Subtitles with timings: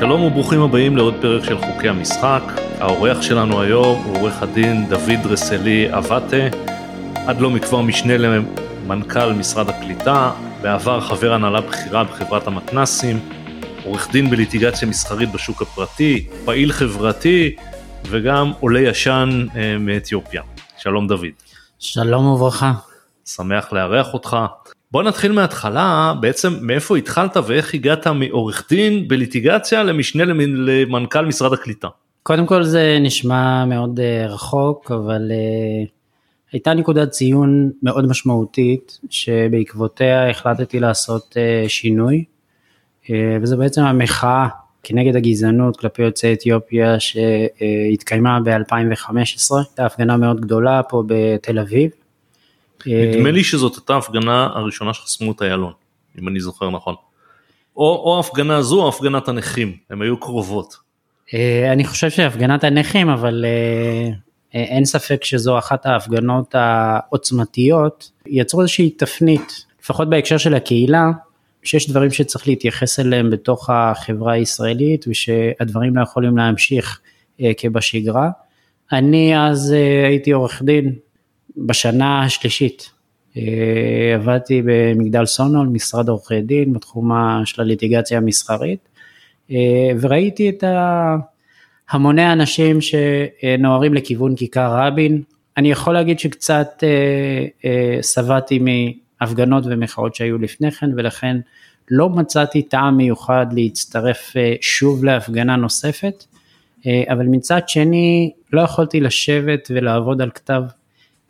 [0.00, 2.42] שלום וברוכים הבאים לעוד פרק של חוקי המשחק.
[2.78, 6.56] האורח שלנו היום הוא עורך הדין דוד רסלי אבטה,
[7.26, 10.32] עד לא מכבר משנה למנכ"ל משרד הקליטה,
[10.62, 13.20] בעבר חבר הנהלה בכירה בחברת המתנסים,
[13.84, 17.56] עורך דין בליטיגציה מסחרית בשוק הפרטי, פעיל חברתי
[18.06, 20.42] וגם עולה ישן אה, מאתיופיה.
[20.78, 21.26] שלום דוד.
[21.78, 22.72] שלום וברכה.
[23.24, 24.36] שמח לארח אותך.
[24.92, 31.88] בוא נתחיל מההתחלה, בעצם מאיפה התחלת ואיך הגעת מעורך דין בליטיגציה למשנה למנכ"ל משרד הקליטה.
[32.22, 35.88] קודם כל זה נשמע מאוד uh, רחוק, אבל uh,
[36.52, 42.24] הייתה נקודת ציון מאוד משמעותית, שבעקבותיה החלטתי לעשות uh, שינוי,
[43.42, 44.48] וזה בעצם המחאה
[44.82, 51.90] כנגד הגזענות כלפי יוצאי אתיופיה שהתקיימה ב-2015, הייתה הפגנה מאוד גדולה פה בתל אביב.
[52.86, 55.72] נדמה לי שזאת הייתה ההפגנה הראשונה שחסמו את איילון,
[56.20, 56.94] אם אני זוכר נכון.
[57.76, 60.76] או, או ההפגנה הזו או הפגנת הנכים, הן היו קרובות.
[61.34, 64.10] אה, אני חושב שהפגנת הנכים, אבל אה,
[64.54, 71.10] אה, אין ספק שזו אחת ההפגנות העוצמתיות, יצרו איזושהי תפנית, לפחות בהקשר של הקהילה,
[71.62, 77.00] שיש דברים שצריך להתייחס אליהם בתוך החברה הישראלית ושהדברים לא יכולים להמשיך
[77.56, 78.30] כבשגרה.
[78.92, 79.74] אני אז
[80.06, 80.94] הייתי עורך דין
[81.56, 82.90] בשנה השלישית.
[83.36, 87.10] אה, עבדתי במגדל סונול, משרד עורכי דין, בתחום
[87.44, 88.88] של הליטיגציה המסחרית,
[89.50, 90.64] אה, וראיתי את
[91.90, 95.22] המוני האנשים שנוהרים לכיוון כיכר רבין.
[95.56, 96.84] אני יכול להגיד שקצת
[97.64, 101.36] אה, שבעתי מהפגנות ומחאות שהיו לפני כן, ולכן
[101.90, 106.24] לא מצאתי טעם מיוחד להצטרף שוב להפגנה נוספת,
[107.08, 110.62] אבל מצד שני לא יכולתי לשבת ולעבוד על כתב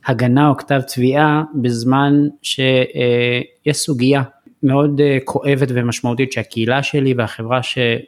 [0.06, 4.22] הגנה או כתב תביעה בזמן שיש סוגיה
[4.62, 7.60] מאוד אה, כואבת ומשמעותית שהקהילה שלי והחברה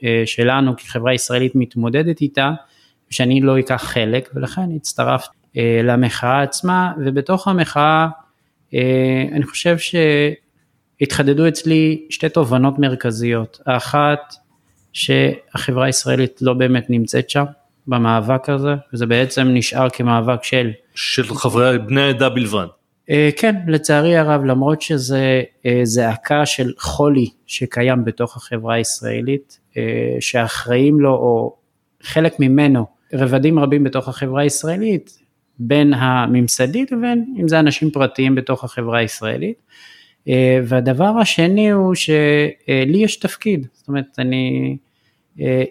[0.04, 2.52] אה, שלנו כחברה ישראלית מתמודדת איתה,
[3.10, 8.08] שאני לא אקח חלק ולכן הצטרפתי אה, למחאה עצמה ובתוך המחאה
[9.32, 9.76] אני חושב
[10.98, 14.34] שהתחדדו אצלי שתי תובנות מרכזיות, האחת
[14.92, 17.44] שהחברה הישראלית לא באמת נמצאת שם
[17.86, 22.66] במאבק הזה וזה בעצם נשאר כמאבק של של חברי בני העדה בלבד.
[23.10, 30.16] אה, כן, לצערי הרב, למרות שזה אה, זעקה של חולי שקיים בתוך החברה הישראלית, אה,
[30.20, 31.56] שאחראים לו או
[32.02, 35.18] חלק ממנו רבדים רבים בתוך החברה הישראלית,
[35.58, 39.62] בין הממסדית ובין אם זה אנשים פרטיים בתוך החברה הישראלית.
[40.64, 44.76] והדבר השני הוא שלי יש תפקיד, זאת אומרת אני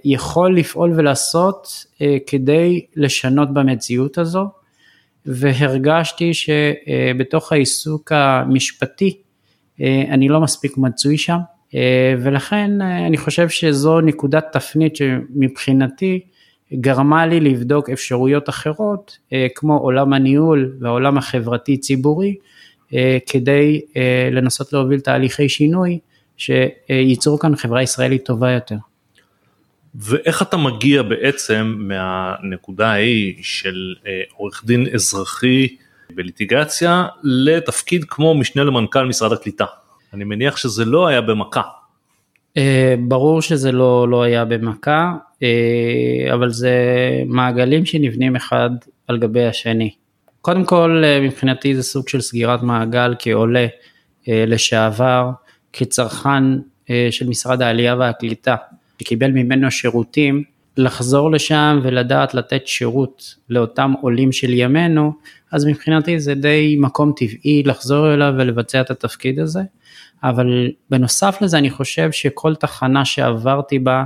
[0.06, 1.86] יכול לפעול ולעשות
[2.28, 4.48] כדי לשנות במציאות הזו.
[5.26, 9.18] והרגשתי שבתוך העיסוק המשפטי
[9.82, 11.38] אה, אני לא מספיק מצוי שם
[11.76, 16.20] אה, ולכן אה, אני חושב שזו נקודת תפנית שמבחינתי
[16.74, 19.18] גרמה לי לבדוק אפשרויות אחרות
[19.56, 22.36] כמו עולם הניהול והעולם החברתי ציבורי
[23.30, 23.82] כדי
[24.32, 26.00] לנסות להוביל תהליכי שינוי
[26.38, 28.76] שייצרו כאן חברה ישראלית טובה יותר.
[29.96, 35.75] ואיך אתה מגיע בעצם מהנקודה ההיא של אה, עורך דין אזרחי
[36.16, 39.66] בליטיגציה לתפקיד כמו משנה למנכ"ל משרד הקליטה.
[40.13, 41.62] אני מניח שזה לא היה במכה.
[42.57, 45.13] אה, ברור שזה לא, לא היה במכה,
[45.44, 46.75] אה, אבל זה
[47.25, 48.69] מעגלים שנבנים אחד
[49.07, 49.94] על גבי השני.
[50.41, 53.68] קודם כל מבחינתי זה סוג של סגירת מעגל כעולה
[54.28, 55.30] לשעבר,
[55.74, 56.44] כצרכן
[57.12, 58.56] של משרד העלייה והקליטה.
[59.01, 60.44] שקיבל ממנו שירותים,
[60.78, 65.13] לחזור לשם ולדעת לתת שירות לאותם עולים של ימינו,
[65.51, 69.62] אז מבחינתי זה די מקום טבעי לחזור אליו ולבצע את התפקיד הזה.
[70.23, 74.03] אבל בנוסף לזה אני חושב שכל תחנה שעברתי בה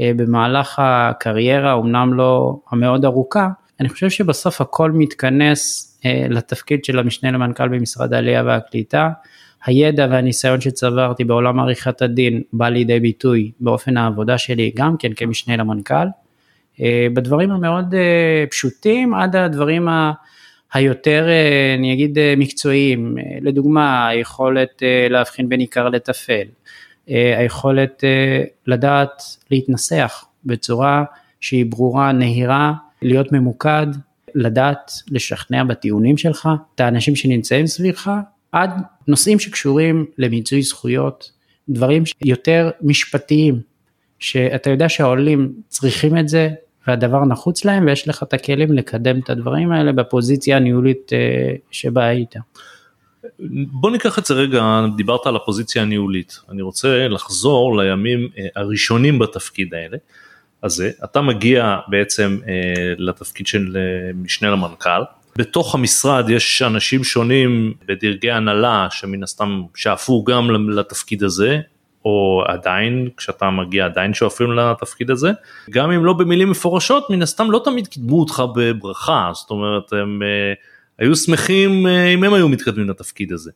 [0.00, 3.48] אה, במהלך הקריירה, אמנם לא המאוד ארוכה,
[3.80, 9.10] אני חושב שבסוף הכל מתכנס אה, לתפקיד של המשנה למנכ"ל במשרד העלייה והקליטה,
[9.64, 15.56] הידע והניסיון שצברתי בעולם עריכת הדין בא לידי ביטוי באופן העבודה שלי גם כן כמשנה
[15.56, 16.06] למנכ"ל.
[16.80, 19.88] אה, בדברים המאוד אה, פשוטים עד הדברים
[20.72, 26.44] היותר אה, אני אגיד מקצועיים, לדוגמה היכולת להבחין בין עיקר לטפל,
[27.06, 28.04] היכולת
[28.66, 31.04] לדעת להתנסח בצורה
[31.40, 32.72] שהיא ברורה, נהירה,
[33.02, 33.86] להיות ממוקד,
[34.34, 38.10] לדעת לשכנע בטיעונים שלך, את האנשים שנמצאים סביבך
[38.52, 38.70] עד
[39.08, 41.30] נושאים שקשורים למיצוי זכויות,
[41.68, 43.60] דברים יותר משפטיים,
[44.18, 46.48] שאתה יודע שהעולים צריכים את זה
[46.86, 52.04] והדבר נחוץ להם ויש לך את הכלים לקדם את הדברים האלה בפוזיציה הניהולית אה, שבה
[52.04, 52.34] היית.
[53.72, 59.18] בוא ניקח את זה רגע, דיברת על הפוזיציה הניהולית, אני רוצה לחזור לימים אה, הראשונים
[59.18, 59.96] בתפקיד האלה.
[60.62, 62.52] הזה, אתה מגיע בעצם אה,
[62.98, 65.02] לתפקיד של אה, משנה למנכ"ל,
[65.36, 71.60] בתוך המשרד יש אנשים שונים בדרגי הנהלה שמן הסתם שאפו גם לתפקיד הזה,
[72.04, 75.30] או עדיין כשאתה מגיע עדיין שואפים לתפקיד הזה,
[75.70, 80.22] גם אם לא במילים מפורשות מן הסתם לא תמיד קידמו אותך בברכה, זאת אומרת הם
[80.22, 80.52] אה,
[80.98, 83.50] היו שמחים אה, אם הם היו מתקדמים לתפקיד הזה.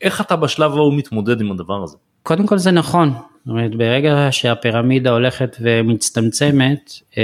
[0.00, 1.96] איך אתה בשלב ההוא מתמודד עם הדבר הזה?
[2.22, 3.12] קודם כל זה נכון,
[3.44, 7.22] זאת אומרת ברגע שהפירמידה הולכת ומצטמצמת אה,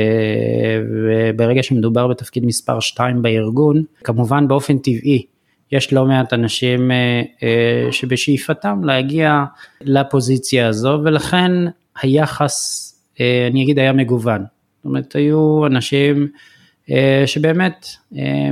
[0.90, 5.26] וברגע שמדובר בתפקיד מספר 2 בארגון, כמובן באופן טבעי
[5.72, 9.44] יש לא מעט אנשים אה, אה, שבשאיפתם להגיע
[9.80, 11.52] לפוזיציה הזו ולכן
[12.02, 12.82] היחס
[13.50, 14.40] אני אגיד היה מגוון.
[14.40, 16.28] זאת אומרת היו אנשים
[17.26, 17.86] שבאמת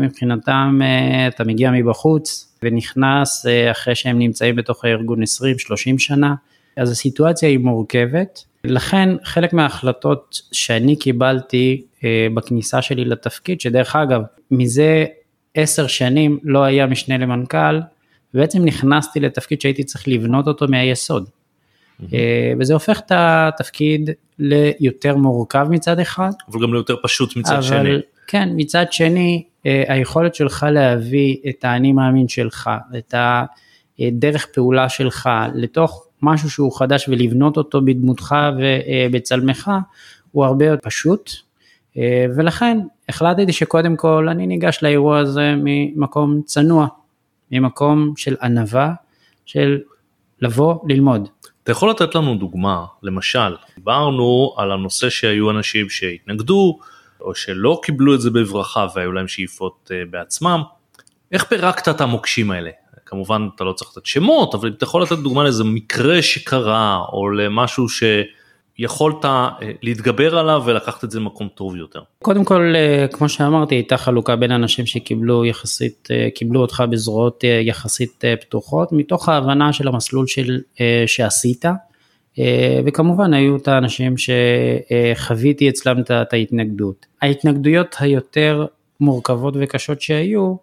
[0.01, 0.81] מבחינתם
[1.29, 5.25] אתה מגיע מבחוץ ונכנס אחרי שהם נמצאים בתוך הארגון 20-30
[5.99, 6.35] שנה
[6.77, 14.23] אז הסיטואציה היא מורכבת, לכן חלק מההחלטות שאני קיבלתי אה, בכניסה שלי לתפקיד, שדרך אגב,
[14.51, 15.05] מזה
[15.55, 17.81] עשר שנים לא היה משנה למנכ"ל,
[18.35, 21.29] ובעצם נכנסתי לתפקיד שהייתי צריך לבנות אותו מהיסוד.
[21.29, 22.05] Mm-hmm.
[22.61, 26.31] וזה הופך את התפקיד ליותר מורכב מצד אחד.
[26.53, 27.99] אבל גם ליותר פשוט מצד אבל, שני.
[28.27, 33.15] כן, מצד שני, אה, היכולת שלך להביא את האני מאמין שלך, את
[33.99, 39.71] הדרך פעולה שלך לתוך משהו שהוא חדש ולבנות אותו בדמותך ובצלמך
[40.33, 41.31] הוא הרבה יותר פשוט
[42.37, 42.79] ולכן
[43.09, 46.87] החלטתי שקודם כל אני ניגש לאירוע הזה ממקום צנוע,
[47.51, 48.93] ממקום של ענווה,
[49.47, 49.79] של
[50.43, 51.29] לבוא ללמוד.
[51.63, 56.79] אתה יכול לתת לנו דוגמה, למשל, דיברנו על הנושא שהיו אנשים שהתנגדו
[57.25, 60.63] או שלא קיבלו את זה בברכה והיו להם שאיפות אה, בעצמם,
[61.33, 62.71] איך פירקת את המוקשים האלה?
[63.07, 67.31] כמובן אתה לא צריך לתת שמות, אבל אתה יכול לתת דוגמה לאיזה מקרה שקרה, או
[67.31, 69.49] למשהו שיכולת אה,
[69.83, 72.01] להתגבר עליו ולקחת את זה למקום טוב יותר.
[72.23, 78.25] קודם כל, אה, כמו שאמרתי, הייתה חלוקה בין אנשים שקיבלו יחסית, קיבלו אותך בזרועות יחסית
[78.41, 80.61] פתוחות, מתוך ההבנה של המסלול של,
[81.07, 81.65] שעשית.
[82.87, 87.07] וכמובן היו את האנשים שחוויתי אצלם את ההתנגדות.
[87.23, 88.67] ההתנגדויות היותר
[89.01, 90.57] מורכבות וקשות שהיו,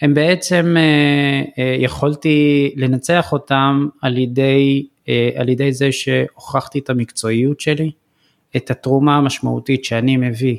[0.00, 6.90] הם בעצם אה, אה, יכולתי לנצח אותם על ידי, אה, על ידי זה שהוכחתי את
[6.90, 7.90] המקצועיות שלי,
[8.56, 10.56] את התרומה המשמעותית שאני מביא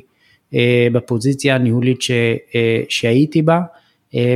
[0.92, 2.10] בפוזיציה הניהולית ש,
[2.88, 3.60] שהייתי בה,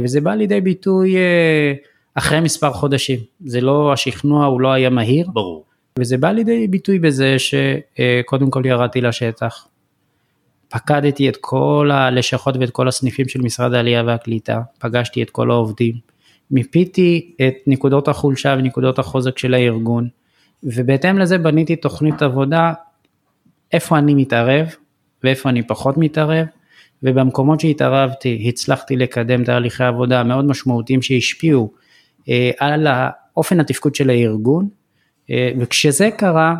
[0.03, 1.15] וזה בא לידי ביטוי
[2.15, 5.65] אחרי מספר חודשים, זה לא, השכנוע הוא לא היה מהיר, ברור,
[5.99, 9.67] וזה בא לידי ביטוי בזה שקודם כל ירדתי לשטח,
[10.69, 15.95] פקדתי את כל הלשכות ואת כל הסניפים של משרד העלייה והקליטה, פגשתי את כל העובדים,
[16.51, 20.09] מיפיתי את נקודות החולשה ונקודות החוזק של הארגון,
[20.63, 22.73] ובהתאם לזה בניתי תוכנית עבודה
[23.73, 24.67] איפה אני מתערב
[25.25, 26.47] ואיפה אני פחות מתערב,
[27.03, 31.73] ובמקומות שהתערבתי הצלחתי לקדם תהליכי עבודה מאוד משמעותיים שהשפיעו
[32.29, 32.87] אה, על
[33.37, 34.69] אופן התפקוד של הארגון,
[35.31, 36.55] וכשזה קרה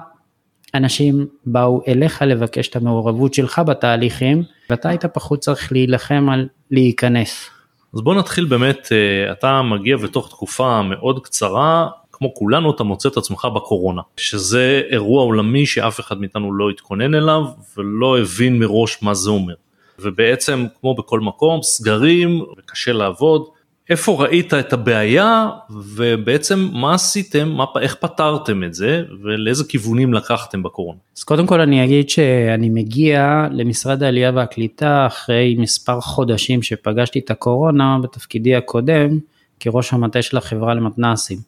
[0.75, 7.51] אנשים באו אליך לבקש את המעורבות שלך בתהליכים, ואתה היית פחות צריך להילחם על להיכנס.
[7.95, 13.09] אז בוא נתחיל באמת, אה, אתה מגיע בתוך תקופה מאוד קצרה, כמו כולנו אתה מוצא
[13.09, 17.43] את עצמך בקורונה, שזה אירוע עולמי שאף אחד מאיתנו לא התכונן אליו
[17.77, 19.55] ולא הבין מראש מה זה אומר.
[19.99, 23.45] ובעצם כמו בכל מקום, סגרים וקשה לעבוד,
[23.93, 30.63] איפה ראית את הבעיה ובעצם מה עשיתם, מה, איך פתרתם את זה ולאיזה כיוונים לקחתם
[30.63, 30.99] בקורונה.
[31.17, 37.31] אז קודם כל אני אגיד שאני מגיע למשרד העלייה והקליטה אחרי מספר חודשים שפגשתי את
[37.31, 39.19] הקורונה בתפקידי הקודם
[39.61, 41.39] כראש המטה של החברה למתנ"סים.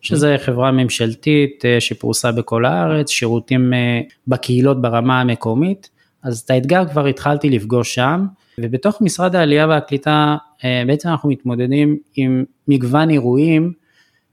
[0.00, 5.90] שזה חברה ממשלתית אה, שפרוסה בכל הארץ, שירותים אה, בקהילות ברמה המקומית,
[6.24, 8.26] אז את האתגר כבר התחלתי לפגוש שם,
[8.60, 13.72] ובתוך משרד העלייה והקליטה אה, בעצם אנחנו מתמודדים עם מגוון אירועים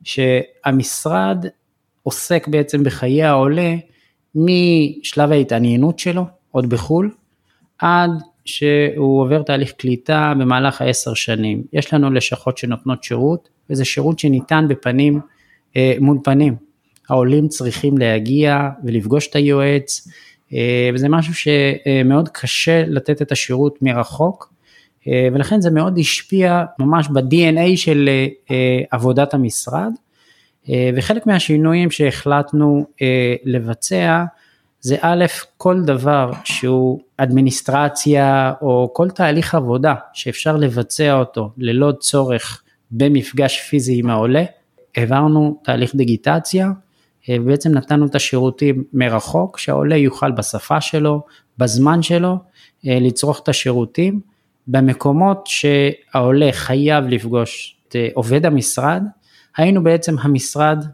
[0.04, 1.46] שהמשרד
[2.04, 3.76] עוסק בעצם בחיי העולה
[4.36, 7.12] משלב ההתעניינות שלו, עוד בחו"ל,
[7.80, 8.12] עד
[8.46, 11.64] שהוא עובר תהליך קליטה במהלך העשר שנים.
[11.74, 15.20] יש לנו לשכות שנותנות שירות, וזה שירות שניתן בפנים
[15.78, 16.56] אה, מול פנים.
[17.10, 20.08] העולים צריכים להגיע ולפגוש את היועץ,
[20.94, 24.54] וזה משהו שמאוד קשה לתת את השירות מרחוק,
[25.08, 28.10] אה, ולכן זה מאוד השפיע ממש ב-DNA של
[28.52, 29.92] אה, עבודת המשרד,
[30.96, 32.86] וחלק מהשינויים שהחלטנו
[33.44, 34.24] לבצע
[34.82, 35.26] זה א',
[35.58, 44.00] כל דבר שהוא אדמיניסטרציה או כל תהליך עבודה שאפשר לבצע אותו ללא צורך במפגש פיזי
[44.00, 44.44] עם העולה,
[44.96, 46.68] העברנו תהליך דיגיטציה,
[47.30, 51.24] ובעצם נתנו את השירותים מרחוק, שהעולה יוכל בשפה שלו,
[51.58, 52.36] בזמן שלו,
[52.84, 54.32] לצרוך את השירותים.
[54.68, 59.04] במקומות שהעולה חייב לפגוש את עובד המשרד,
[59.58, 60.86] היינו בעצם המשרד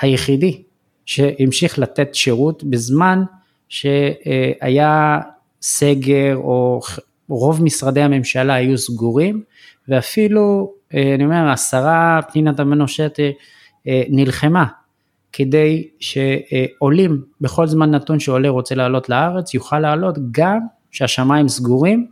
[0.00, 0.62] היחידי
[1.06, 3.22] שהמשיך לתת שירות בזמן
[3.68, 5.20] שהיה
[5.62, 6.80] סגר או
[7.28, 9.42] רוב משרדי הממשלה היו סגורים
[9.88, 13.22] ואפילו, אני אומר, השרה פנינה תמנו שטה
[13.86, 14.66] נלחמה
[15.32, 20.58] כדי שעולים בכל זמן נתון שעולה רוצה לעלות לארץ יוכל לעלות גם
[20.90, 22.06] שהשמיים סגורים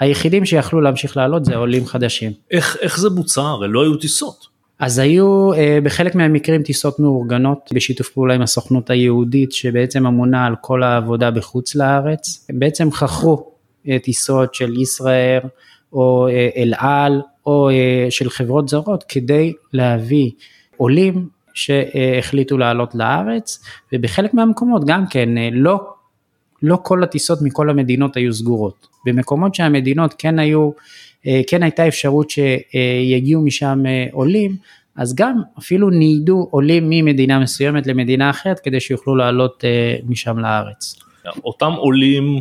[0.00, 2.32] היחידים שיכלו להמשיך לעלות זה עולים חדשים.
[2.50, 3.42] איך, איך זה בוצע?
[3.42, 4.50] הרי לא היו טיסות.
[4.78, 10.54] אז היו אה, בחלק מהמקרים טיסות מאורגנות בשיתוף פעולה עם הסוכנות היהודית שבעצם אמונה על
[10.60, 12.46] כל העבודה בחוץ לארץ.
[12.48, 13.52] הם בעצם חכרו
[13.88, 15.40] אה, טיסות של ישראל
[15.92, 17.70] או אה, אל על או
[18.10, 20.30] של חברות זרות כדי להביא
[20.76, 21.28] עולים
[21.60, 25.80] שהחליטו לעלות לארץ ובחלק מהמקומות גם כן לא,
[26.62, 28.86] לא כל הטיסות מכל המדינות היו סגורות.
[29.06, 30.70] במקומות שהמדינות כן היו,
[31.26, 34.56] אה, כן הייתה אפשרות שיגיעו משם אה, עולים,
[34.96, 40.96] אז גם אפילו ניידו עולים ממדינה מסוימת למדינה אחרת כדי שיוכלו לעלות אה, משם לארץ.
[41.44, 42.40] אותם עולים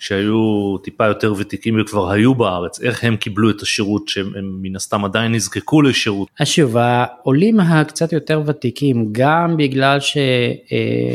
[0.00, 5.04] שהיו טיפה יותר ותיקים וכבר היו בארץ, איך הם קיבלו את השירות שהם מן הסתם
[5.04, 6.28] עדיין נזקקו לשירות?
[6.40, 9.98] אז שוב, העולים הקצת יותר ותיקים, גם בגלל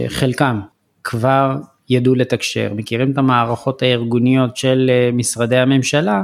[0.09, 0.59] שחלקם
[1.03, 1.55] כבר
[1.89, 6.23] ידעו לתקשר, מכירים את המערכות הארגוניות של משרדי הממשלה,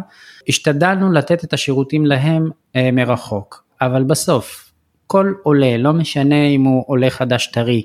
[0.49, 4.71] השתדלנו לתת את השירותים להם אה, מרחוק, אבל בסוף
[5.07, 7.83] כל עולה, לא משנה אם הוא עולה חדש טרי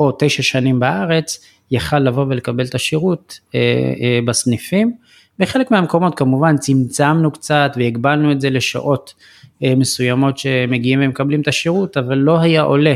[0.00, 4.92] או תשע שנים בארץ, יכל לבוא ולקבל את השירות אה, בסניפים.
[5.38, 9.14] בחלק מהמקומות כמובן צמצמנו קצת והגבלנו את זה לשעות
[9.62, 12.94] מסוימות שמגיעים ומקבלים את השירות, אבל לא היה עולה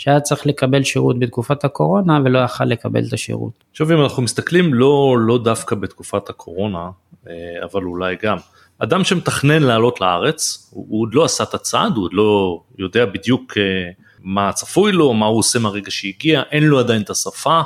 [0.00, 3.52] שהיה צריך לקבל שירות בתקופת הקורונה ולא יכל לקבל את השירות.
[3.70, 6.90] עכשיו אם אנחנו מסתכלים לא, לא דווקא בתקופת הקורונה,
[7.28, 8.36] אה, אבל אולי גם,
[8.78, 13.56] אדם שמתכנן לעלות לארץ, הוא עוד לא עשה את הצעד, הוא עוד לא יודע בדיוק
[13.56, 13.62] אה,
[14.22, 17.60] מה צפוי לו, מה הוא עושה מהרגע שהגיע, אין לו עדיין את השפה,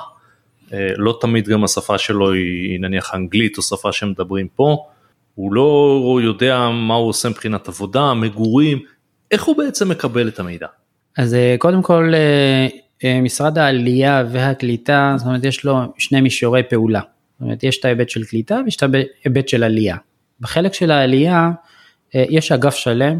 [0.72, 4.86] אה, לא תמיד גם השפה שלו היא נניח אנגלית או שפה שמדברים פה,
[5.34, 8.78] הוא לא יודע מה הוא עושה מבחינת עבודה, מגורים,
[9.30, 10.66] איך הוא בעצם מקבל את המידע?
[11.18, 12.12] אז אה, קודם כל
[13.04, 17.00] אה, משרד העלייה והקליטה, זאת אומרת יש לו שני מישורי פעולה.
[17.00, 19.96] זאת אומרת יש את ההיבט של קליטה ויש את ההיבט של עלייה.
[20.40, 21.50] בחלק של העלייה
[22.14, 23.18] יש אגף שלם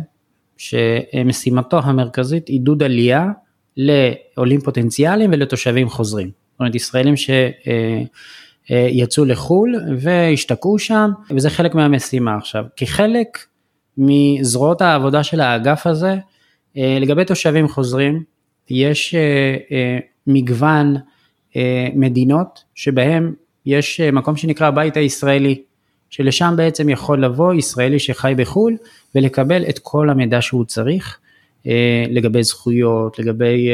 [0.57, 3.27] שמשימתו המרכזית עידוד עלייה
[3.77, 6.31] לעולים פוטנציאליים ולתושבים חוזרים.
[6.53, 7.15] זאת אומרת ישראלים
[8.67, 12.65] שיצאו לחו"ל והשתקעו שם וזה חלק מהמשימה עכשיו.
[12.77, 13.39] כחלק
[13.99, 16.17] מזרועות העבודה של האגף הזה
[16.77, 18.23] אה, לגבי תושבים חוזרים,
[18.71, 20.97] יש אה, אה, מגוון
[21.95, 23.35] מדינות שבהם
[23.67, 25.63] יש מקום שנקרא הבית הישראלי,
[26.15, 28.77] שלשם בעצם יכול לבוא ישראלי שחי בחו"ל
[29.15, 31.19] ולקבל את כל המידע שהוא צריך.
[32.11, 33.69] לגבי זכויות, לגבי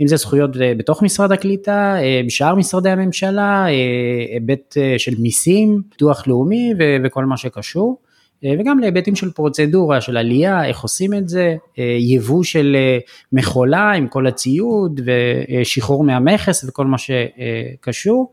[0.00, 1.96] אם זה זכויות בתוך משרד הקליטה,
[2.26, 6.72] בשאר משרדי הממשלה, היבט של מיסים, פיתוח לאומי
[7.02, 7.98] וכל מה שקשור.
[8.44, 12.98] אה, וגם להיבטים של פרוצדורה, של עלייה, איך עושים את זה, אה, יבוא של אה,
[13.32, 18.30] מכולה עם כל הציוד ושחרור מהמכס וכל מה שקשור.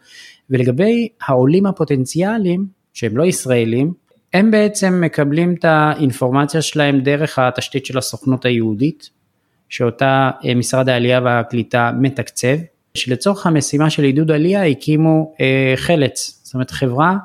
[0.49, 2.65] ולגבי העולים הפוטנציאליים,
[2.95, 3.93] שהם לא ישראלים,
[4.33, 9.09] הם בעצם מקבלים את האינפורמציה שלהם דרך התשתית של הסוכנות היהודית,
[9.69, 12.57] שאותה משרד העלייה והקליטה מתקצב,
[12.93, 15.35] שלצורך המשימה של עידוד עלייה הקימו
[15.75, 17.17] חלץ, זאת אומרת חברה.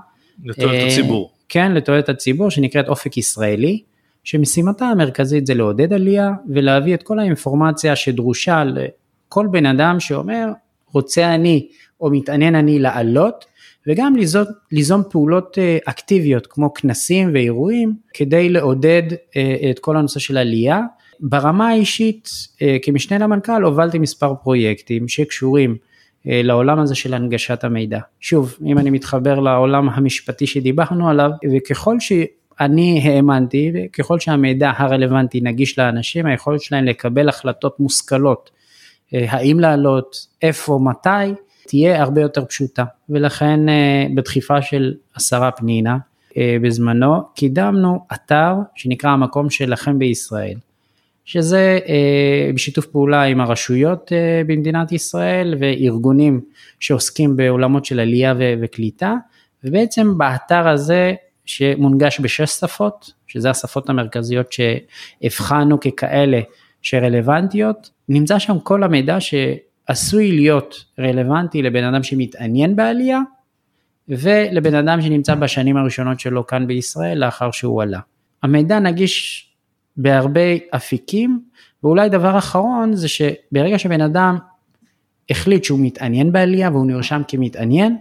[0.45, 1.33] לתועלת הציבור.
[1.49, 3.83] כן לתועלת הציבור שנקראת אופק ישראלי,
[4.25, 10.47] שמשימתה המרכזית זה לעודד עלייה ולהביא את כל האינפורמציה שדרושה לכל בן אדם שאומר
[10.93, 11.67] רוצה אני
[12.01, 13.45] או מתעניין אני לעלות
[13.87, 19.03] וגם ליזום, ליזום פעולות אה, אקטיביות כמו כנסים ואירועים כדי לעודד
[19.37, 20.81] אה, את כל הנושא של עלייה.
[21.21, 22.31] ברמה האישית
[22.63, 25.77] אה, כמשנה למנכ"ל הובלתי מספר פרויקטים שקשורים
[26.25, 28.01] לעולם הזה של הנגשת המידע.
[28.21, 35.79] שוב, אם אני מתחבר לעולם המשפטי שדיברנו עליו, וככל שאני האמנתי, וככל שהמידע הרלוונטי נגיש
[35.79, 38.51] לאנשים, היכולת שלהם לקבל החלטות מושכלות,
[39.13, 41.35] האם לעלות, איפה, מתי,
[41.71, 42.85] תהיה הרבה יותר פשוטה.
[43.09, 45.99] ולכן אה, בדחיפה של השרה פנינה,
[46.63, 50.55] בזמנו, קידמנו אתר שנקרא המקום שלכם בישראל.
[51.25, 56.41] שזה אה, בשיתוף פעולה עם הרשויות אה, במדינת ישראל וארגונים
[56.81, 59.15] שעוסקים בעולמות של עלייה וקליטה,
[59.65, 61.15] ובעצם באתר הזה
[61.47, 66.41] שמונגש בשש שפות, שזה השפות המרכזיות שהבחנו ככאלה
[66.83, 69.21] שרלוונטיות, נמצא שם כל המידע
[69.91, 73.21] שעשוי להיות רלוונטי לבן אדם שמתעניין בעלייה,
[74.09, 78.01] ולבן אדם שנמצא בשנים הראשונות שלו כאן בישראל לאחר שהוא עלה.
[78.43, 79.47] המידע נגיש
[79.97, 80.41] בהרבה
[80.77, 81.41] אפיקים,
[81.83, 84.39] ואולי דבר אחרון זה שברגע שבן אדם
[85.31, 87.97] החליט שהוא מתעניין בעלייה והוא נרשם כמתעניין,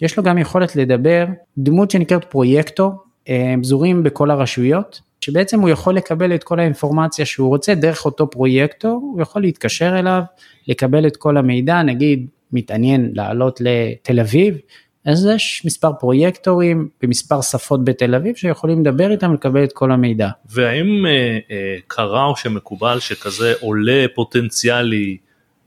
[0.00, 1.26] יש לו גם יכולת לדבר,
[1.58, 2.92] דמות שנקראת פרויקטור,
[3.26, 8.30] הם פזורים בכל הרשויות, שבעצם הוא יכול לקבל את כל האינפורמציה שהוא רוצה דרך אותו
[8.30, 10.22] פרויקטור, הוא יכול להתקשר אליו,
[10.68, 14.58] לקבל את כל המידע, נגיד מתעניין לעלות לתל אביב,
[15.04, 20.28] אז יש מספר פרויקטורים במספר שפות בתל אביב שיכולים לדבר איתם ולקבל את כל המידע.
[20.50, 25.16] והאם אה, אה, קרה או שמקובל שכזה עולה פוטנציאלי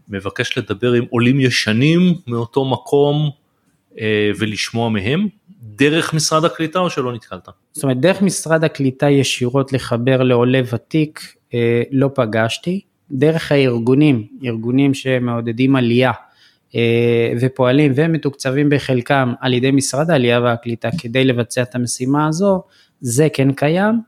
[0.10, 3.30] מבקש לדבר עם עולים ישנים מאותו מקום
[4.00, 5.28] אה, ולשמוע מהם
[5.76, 7.50] דרך משרד הקליטה או שלא נתקלת?
[7.72, 11.20] זאת אומרת דרך משרד הקליטה ישירות לחבר לעולה ותיק
[11.54, 12.82] אה, לא פגשתי,
[13.12, 16.12] דרך הארגונים, ארגונים שמעודדים עלייה
[16.76, 22.62] אה, ופועלים ומתוקצבים בחלקם על ידי משרד העלייה והקליטה כדי לבצע את המשימה הזו,
[23.02, 24.02] זה כן קיים.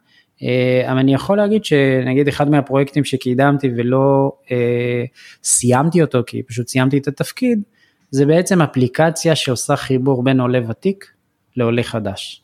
[0.86, 5.04] אבל אני יכול להגיד שנגיד אחד מהפרויקטים שקידמתי ולא אה,
[5.44, 7.62] סיימתי אותו כי פשוט סיימתי את התפקיד,
[8.12, 11.06] זה בעצם אפליקציה שעושה חיבור בין עולה ותיק
[11.60, 12.42] לעולה חדש.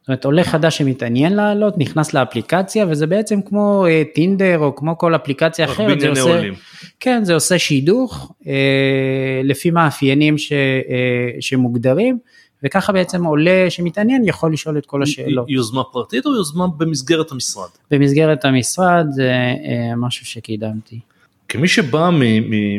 [0.00, 4.98] זאת אומרת עולה חדש שמתעניין לעלות נכנס לאפליקציה וזה בעצם כמו אה, טינדר או כמו
[4.98, 6.54] כל אפליקציה אחרת, זה עושה, עולים.
[7.00, 12.18] כן זה עושה שידוך אה, לפי מאפיינים ש, אה, שמוגדרים
[12.64, 15.50] וככה בעצם עולה שמתעניין יכול לשאול את כל השאלות.
[15.50, 17.68] יוזמה פרטית או יוזמה במסגרת המשרד?
[17.90, 21.00] במסגרת המשרד זה אה, משהו שקידמתי.
[21.48, 22.10] כמי שבא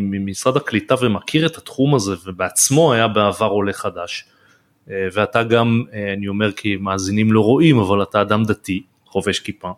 [0.01, 4.25] ממשרד הקליטה ומכיר את התחום הזה ובעצמו היה בעבר עולה חדש,
[4.88, 9.72] ואתה גם, אה, אני אומר כי מאזינים לא רואים, אבל אתה אדם דתי, חובש כיפה.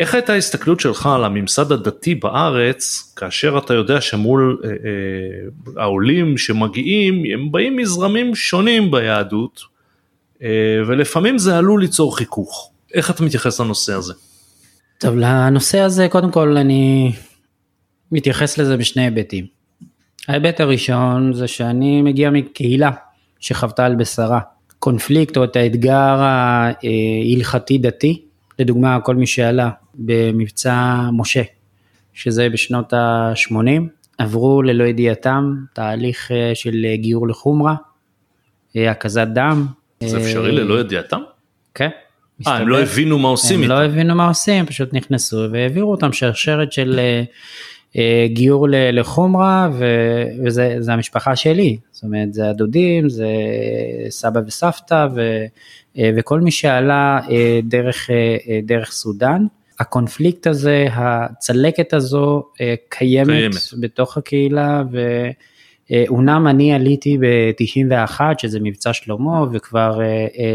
[0.00, 6.38] איך הייתה ההסתכלות שלך על הממסד הדתי בארץ, כאשר אתה יודע שמול אה, אה, העולים
[6.38, 9.60] שמגיעים, הם באים מזרמים שונים ביהדות,
[10.42, 10.48] אה,
[10.86, 12.70] ולפעמים זה עלול ליצור חיכוך.
[12.94, 14.14] איך אתה מתייחס לנושא הזה?
[14.98, 17.12] טוב, לנושא הזה קודם כל אני
[18.12, 19.46] מתייחס לזה בשני היבטים.
[20.28, 22.90] ההיבט הראשון זה שאני מגיע מקהילה
[23.40, 24.40] שחוותה על בשרה
[24.78, 28.22] קונפליקט או את האתגר ההלכתי דתי,
[28.58, 31.42] לדוגמה כל מי שעלה במבצע משה,
[32.14, 33.82] שזה בשנות ה-80,
[34.18, 37.74] עברו ללא ידיעתם תהליך אה, של גיור לחומרה,
[38.76, 39.66] אה, הקזת דם.
[40.00, 41.20] זה אפשרי ללא ידיעתם?
[41.74, 41.90] כן.
[42.46, 43.72] אה, הם לא הבינו מה עושים איתם.
[43.72, 47.22] הם לא הבינו מה עושים, פשוט נכנסו והעבירו אותם שרשרת של אה,
[48.26, 49.68] גיור לחומרה
[50.44, 53.28] וזה המשפחה שלי, זאת אומרת זה הדודים, זה
[54.08, 55.44] סבא וסבתא ו,
[55.98, 58.10] אה, וכל מי שעלה אה, דרך,
[58.62, 59.46] דרך סודאן.
[59.80, 62.42] הקונפליקט הזה, הצלקת הזו
[62.88, 63.54] קיימת, קיימת.
[63.80, 64.82] בתוך הקהילה
[65.90, 70.00] ואומנם אני עליתי ב-91 שזה מבצע שלמה וכבר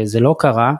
[0.04, 0.74] זה לא קרה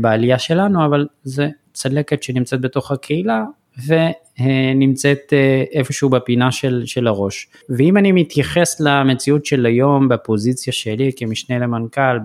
[0.00, 3.44] בעלייה שלנו אבל זה צלקת שנמצאת בתוך הקהילה
[3.86, 7.48] ונמצאת אה, איפשהו בפינה של, של הראש.
[7.68, 12.18] ואם אני מתייחס למציאות של היום בפוזיציה שלי כמשנה למנכ"ל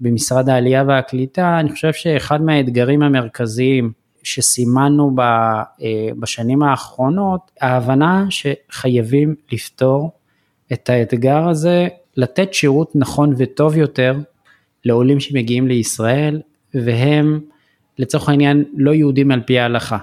[0.00, 3.92] במשרד העלייה והקליטה, אני חושב שאחד מהאתגרים המרכזיים
[4.22, 5.64] שסימנו אה,
[6.18, 10.10] בשנים האחרונות, ההבנה שחייבים לפתור
[10.72, 14.14] את האתגר הזה, לתת שירות נכון וטוב יותר
[14.84, 16.40] לעולים שמגיעים לישראל,
[16.74, 17.40] והם
[17.98, 19.98] לצורך העניין לא יהודים על פי ההלכה.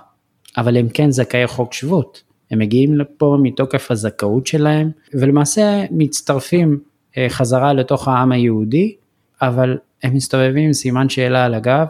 [0.58, 2.24] אבל הם כן זכאי חוק שבות.
[2.52, 6.80] הם מגיעים לפה מתוקף הזכאות שלהם, ולמעשה מצטרפים
[7.18, 8.96] אה, חזרה לתוך העם היהודי,
[9.42, 11.88] אבל הם מסתובבים עם סימן שאלה על הגב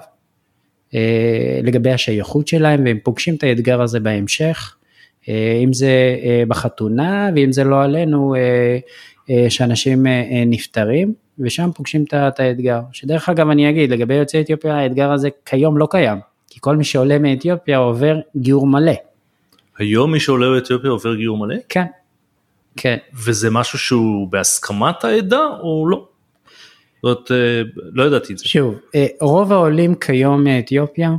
[0.96, 4.76] אה, לגבי השייכות שלהם, והם פוגשים את האתגר הזה בהמשך,
[5.30, 5.92] אה, אם זה
[6.48, 8.36] בחתונה, ואם זה לא עלינו,
[9.50, 10.06] שאנשים
[10.46, 12.82] נפטרים, ושם פוגשים את האתגר.
[12.92, 16.18] שדרך אגב אני אגיד, לגבי יוצאי אתיופיה האתגר הזה כיום לא קיים.
[16.58, 18.92] כי כל מי שעולה מאתיופיה עובר גיור מלא.
[19.78, 21.56] היום מי שעולה מאתיופיה עובר גיור מלא?
[21.70, 21.86] כן.
[22.78, 22.98] כן.
[23.26, 26.08] וזה משהו שהוא בהסכמת העדה או לא?
[27.04, 28.46] זאת אה, לא ידעתי את זה.
[28.46, 31.12] שוב, אה, רוב העולים כיום מאתיופיה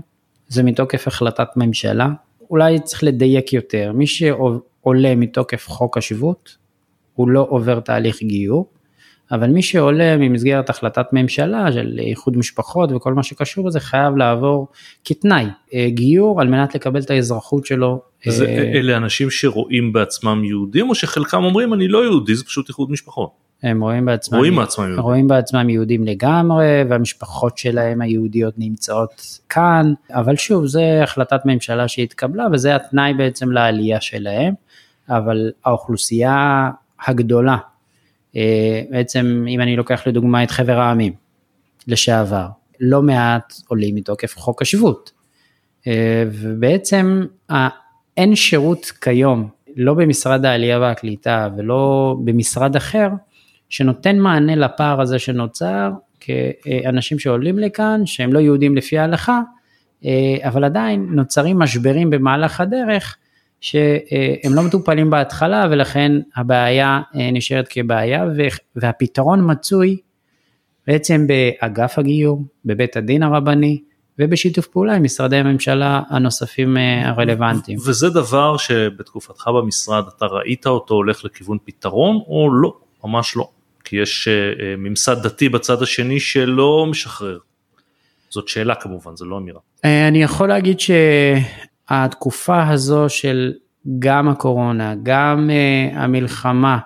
[0.48, 2.09] זה מתוקף החלטת ממשלה,
[2.51, 6.57] אולי צריך לדייק יותר, מי שעולה מתוקף חוק השבות,
[7.14, 8.66] הוא לא עובר תהליך גיור,
[9.32, 14.68] אבל מי שעולה ממסגרת החלטת ממשלה של איחוד משפחות וכל מה שקשור לזה חייב לעבור
[15.04, 18.00] כתנאי אה, גיור על מנת לקבל את האזרחות שלו.
[18.26, 22.68] זה, אה, אלה אנשים שרואים בעצמם יהודים או שחלקם אומרים אני לא יהודי זה פשוט
[22.68, 23.48] איחוד משפחות.
[23.62, 25.04] הם רואים בעצמם, רואים בעצמם יהודים.
[25.04, 32.46] רואים בעצמם יהודים לגמרי, והמשפחות שלהם היהודיות נמצאות כאן, אבל שוב, זה החלטת ממשלה שהתקבלה,
[32.52, 34.54] וזה התנאי בעצם לעלייה שלהם,
[35.08, 36.70] אבל האוכלוסייה
[37.06, 37.58] הגדולה, אה,
[38.90, 41.12] בעצם אם אני לוקח לדוגמה את חבר העמים
[41.87, 42.46] לשעבר,
[42.81, 45.12] לא מעט עולים מתוקף חוק השבות,
[45.87, 47.24] אה, ובעצם
[48.16, 53.09] אין שירות כיום, לא במשרד העלייה והקליטה ולא במשרד אחר,
[53.68, 59.40] שנותן מענה לפער הזה שנוצר כאנשים שעולים לכאן, שהם לא יהודים לפי ההלכה,
[60.05, 63.16] אה, אבל עדיין נוצרים משברים במהלך הדרך,
[63.60, 68.24] שהם לא מטופלים בהתחלה ולכן הבעיה אה, נשארת כבעיה
[68.76, 69.96] והפתרון מצוי
[70.86, 73.80] בעצם באגף הגיור, בבית הדין הרבני
[74.18, 77.78] ובשיתוף פעולה עם משרדי הממשלה הנוספים אה, הרלוונטיים.
[77.86, 82.74] וזה דבר שבתקופתך במשרד אתה ראית אותו הולך לכיוון פתרון או לא?
[83.04, 83.48] ממש לא.
[83.84, 87.38] כי יש אה, ממסד דתי בצד השני שלא משחרר.
[88.30, 89.60] זאת שאלה כמובן, זה לא אמירה.
[89.84, 90.80] אני יכול להגיד
[91.88, 93.53] שהתקופה הזו של
[93.98, 95.51] גם הקורונה, גם
[95.92, 96.79] המלחמה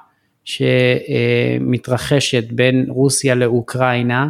[0.45, 4.29] שמתרחשת בין רוסיה לאוקראינה,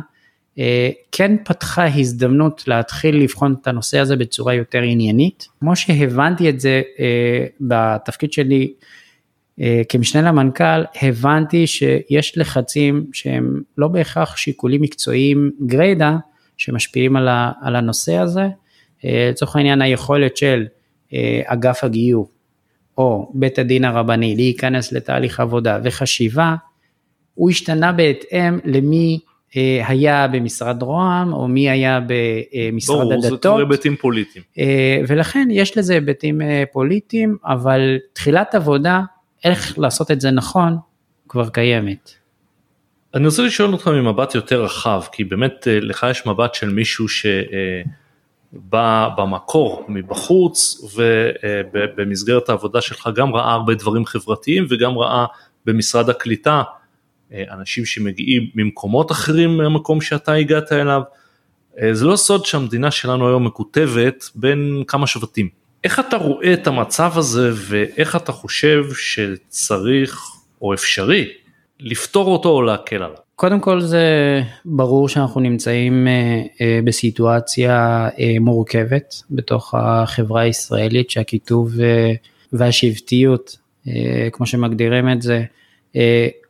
[1.13, 5.49] כן פתחה הזדמנות להתחיל לבחון את הנושא הזה בצורה יותר עניינית.
[5.61, 6.83] כמו שהבנתי את זה
[7.61, 8.73] בתפקיד שלי
[9.89, 16.13] כמשנה למנכ"ל, הבנתי שיש לחצים שהם לא בהכרח שיקולים מקצועיים גריידא,
[16.57, 17.17] שמשפיעים
[17.63, 18.47] על הנושא הזה.
[19.05, 20.67] לצורך העניין היכולת של
[21.47, 22.29] אגף הגיור
[22.99, 26.55] או בית הדין הרבני להיכנס לתהליך עבודה וחשיבה,
[27.35, 29.19] הוא השתנה בהתאם למי
[29.57, 33.47] אה, היה במשרד רוה"מ או מי היה במשרד ברור, הדתות.
[33.47, 34.45] ברור, זה היבטים פוליטיים.
[34.59, 39.01] אה, ולכן יש לזה היבטים אה, פוליטיים, אבל תחילת עבודה,
[39.45, 40.77] איך לעשות את זה נכון,
[41.29, 42.11] כבר קיימת.
[43.15, 47.27] אני רוצה לשאול אותך ממבט יותר רחב, כי באמת לך יש מבט של מישהו ש...
[48.53, 55.27] בא במקור מבחוץ ובמסגרת העבודה שלך גם ראה הרבה דברים חברתיים וגם ראה
[55.67, 56.63] במשרד הקליטה
[57.33, 61.03] אה, אנשים שמגיעים ממקומות אחרים מהמקום שאתה הגעת אליו.
[61.81, 65.49] אה, זה לא סוד שהמדינה שלנו היום מקוטבת בין כמה שבטים.
[65.85, 70.21] איך אתה רואה את המצב הזה ואיך אתה חושב שצריך
[70.63, 71.29] או אפשרי
[71.81, 73.17] לפתור אותו או להקל עליו?
[73.37, 74.07] קודם כל זה
[74.65, 81.73] ברור שאנחנו נמצאים אה, אה, בסיטואציה אה, מורכבת בתוך החברה הישראלית שהקיטוב
[82.53, 83.57] והשבטיות
[84.33, 85.45] כמו שמגדירים את זה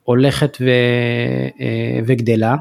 [0.04, 0.70] הולכת ו,
[2.06, 2.56] וגדלה.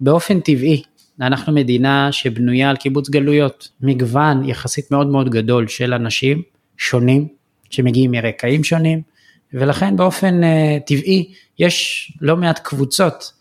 [0.00, 0.82] באופן טבעי
[1.20, 6.42] אנחנו מדינה שבנויה על קיבוץ גלויות מגוון יחסית מאוד מאוד גדול של אנשים
[6.78, 7.28] שונים
[7.70, 9.02] שמגיעים מרקעים שונים
[9.52, 10.40] ולכן באופן
[10.86, 13.32] טבעי יש לא מעט קבוצות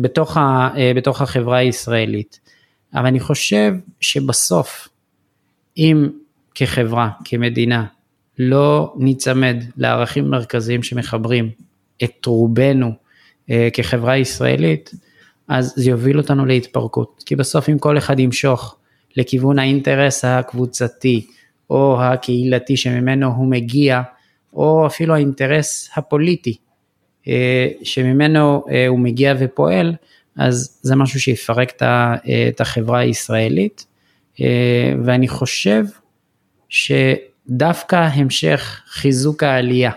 [0.00, 2.40] בתוך, ה, אה, בתוך החברה הישראלית.
[2.94, 4.88] אבל אני חושב שבסוף,
[5.76, 6.08] אם
[6.54, 7.84] כחברה, כמדינה,
[8.38, 11.50] לא ניצמד לערכים מרכזיים שמחברים
[12.04, 12.92] את רובנו
[13.50, 14.90] אה, כחברה ישראלית,
[15.48, 17.22] אז זה יוביל אותנו להתפרקות.
[17.26, 18.76] כי בסוף אם כל אחד ימשוך
[19.16, 21.26] לכיוון האינטרס הקבוצתי
[21.70, 24.02] או הקהילתי שממנו הוא מגיע,
[24.52, 26.67] או אפילו האינטרס הפוליטי אה,
[27.82, 29.94] שממנו אה, הוא מגיע ופועל,
[30.36, 31.82] אז זה משהו שיפרק
[32.48, 33.86] את החברה הישראלית,
[34.40, 35.84] אה, ואני חושב
[36.68, 39.90] שדווקא המשך חיזוק העלייה,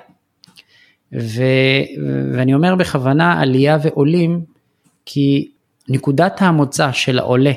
[1.13, 1.43] ו,
[2.33, 4.41] ואני אומר בכוונה עלייה ועולים,
[5.05, 5.51] כי
[5.89, 7.51] נקודת המוצא של העולה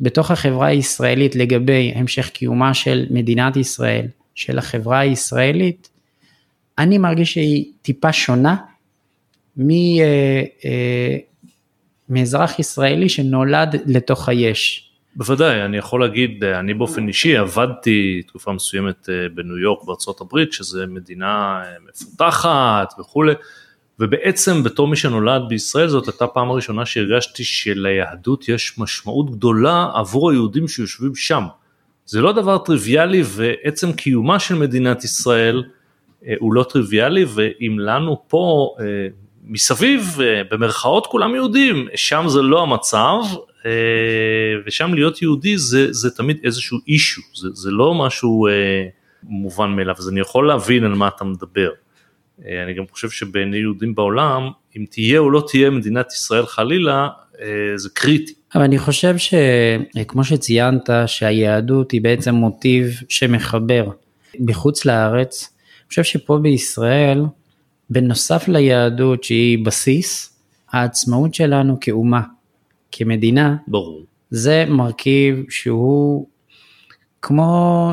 [0.00, 5.88] בתוך החברה הישראלית לגבי המשך קיומה של מדינת ישראל, של החברה הישראלית,
[6.78, 8.56] אני מרגיש שהיא טיפה שונה
[10.00, 11.16] אה, אה,
[12.08, 14.90] מאזרח ישראלי שנולד לתוך היש.
[15.16, 19.84] בוודאי, אני יכול להגיד, אה, אני באופן אישי עבדתי תקופה מסוימת בניו יורק
[20.20, 23.32] הברית, שזו מדינה מפותחת וכולי,
[24.00, 30.30] ובעצם בתור מי שנולד בישראל זאת הייתה פעם הראשונה שהרגשתי שליהדות יש משמעות גדולה עבור
[30.30, 31.42] היהודים שיושבים שם.
[32.06, 35.64] זה לא דבר טריוויאלי ועצם קיומה של מדינת ישראל
[36.38, 38.74] הוא לא טריוויאלי ואם לנו פה
[39.48, 43.20] מסביב אה, במרכאות כולם יהודים, שם זה לא המצב
[43.66, 43.70] אה,
[44.66, 48.52] ושם להיות יהודי זה, זה תמיד איזשהו אישו, זה, זה לא משהו אה,
[49.22, 51.70] מובן מאליו, אז אני יכול להבין על מה אתה מדבר.
[52.64, 57.08] אני גם חושב שבעיני יהודים בעולם, אם תהיה או לא תהיה מדינת ישראל חלילה,
[57.76, 58.34] זה קריטי.
[58.54, 63.84] אבל אני חושב שכמו שציינת שהיהדות היא בעצם מוטיב שמחבר
[64.40, 67.22] בחוץ לארץ, אני חושב שפה בישראל
[67.90, 70.38] בנוסף ליהדות שהיא בסיס,
[70.72, 72.22] העצמאות שלנו כאומה,
[72.92, 74.02] כמדינה, ברור.
[74.30, 76.26] זה מרכיב שהוא
[77.22, 77.92] כמו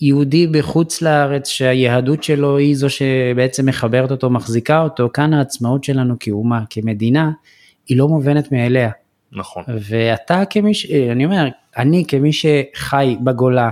[0.00, 6.14] יהודי בחוץ לארץ שהיהדות שלו היא זו שבעצם מחברת אותו, מחזיקה אותו, כאן העצמאות שלנו
[6.20, 7.30] כאומה, כמדינה,
[7.88, 8.90] היא לא מובנת מאליה.
[9.32, 9.64] נכון.
[9.88, 10.90] ואתה כמי ש...
[10.90, 13.70] אני אומר, אני כמי שחי בגולה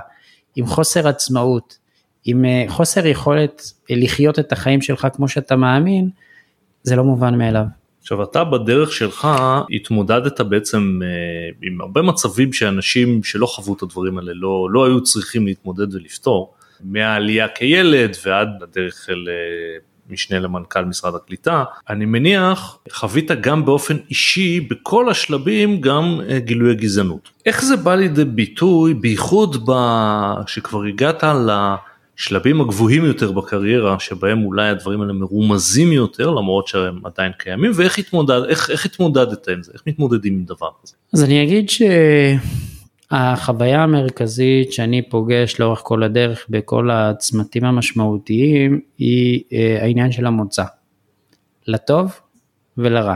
[0.56, 1.78] עם חוסר עצמאות,
[2.24, 6.09] עם אה, חוסר יכולת לחיות את החיים שלך כמו שאתה מאמין,
[6.83, 7.64] זה לא מובן מאליו.
[8.00, 9.28] עכשיו אתה בדרך שלך
[9.76, 11.09] התמודדת בעצם אה,
[11.62, 16.54] עם הרבה מצבים שאנשים שלא חוו את הדברים האלה לא, לא היו צריכים להתמודד ולפתור,
[16.85, 19.78] מהעלייה כילד ועד הדרך אל אה,
[20.11, 26.74] משנה למנכ"ל משרד הקליטה, אני מניח חווית גם באופן אישי בכל השלבים גם אה, גילויי
[26.74, 27.30] גזענות.
[27.46, 29.72] איך זה בא לידי ביטוי בייחוד ב...
[30.46, 31.24] שכבר הגעת
[32.20, 37.98] לשלבים הגבוהים יותר בקריירה שבהם אולי הדברים האלה מרומזים יותר למרות שהם עדיין קיימים ואיך
[37.98, 40.94] התמודד, איך, איך התמודדת עם זה, איך מתמודדים עם דבר כזה.
[41.12, 41.83] אז אני אגיד ש...
[43.11, 50.64] החוויה המרכזית שאני פוגש לאורך כל הדרך בכל הצמתים המשמעותיים היא אה, העניין של המוצא.
[51.66, 52.20] לטוב
[52.76, 53.14] ולרע,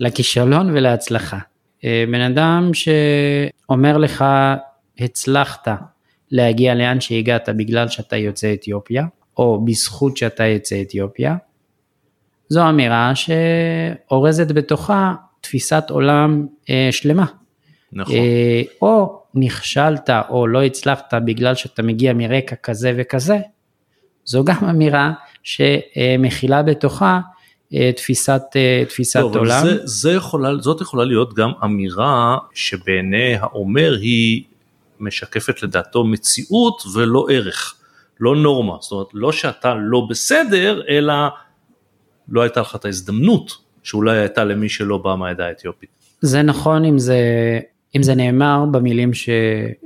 [0.00, 1.38] לכישלון ולהצלחה.
[1.84, 4.24] אה, בן אדם שאומר לך
[4.98, 5.68] הצלחת
[6.30, 11.36] להגיע לאן שהגעת בגלל שאתה יוצא אתיופיה, או בזכות שאתה יוצא אתיופיה,
[12.48, 17.26] זו אמירה שאורזת בתוכה תפיסת עולם אה, שלמה.
[17.92, 18.14] נכון.
[18.14, 23.38] אה, או נכשלת או לא הצלחת בגלל שאתה מגיע מרקע כזה וכזה,
[24.24, 25.12] זו גם אמירה
[25.42, 27.20] שמכילה בתוכה
[27.74, 29.62] אה, תפיסת, אה, תפיסת טוב, עולם.
[29.64, 34.42] זה, זה יכולה, זאת יכולה להיות גם אמירה שבעיני האומר היא
[35.00, 37.74] משקפת לדעתו מציאות ולא ערך,
[38.20, 41.14] לא נורמה, זאת אומרת לא שאתה לא בסדר אלא
[42.28, 45.90] לא הייתה לך את ההזדמנות שאולי הייתה למי שלא בא מהעדה האתיופית.
[46.20, 47.18] זה נכון אם זה
[47.96, 49.28] אם זה נאמר במילים ש...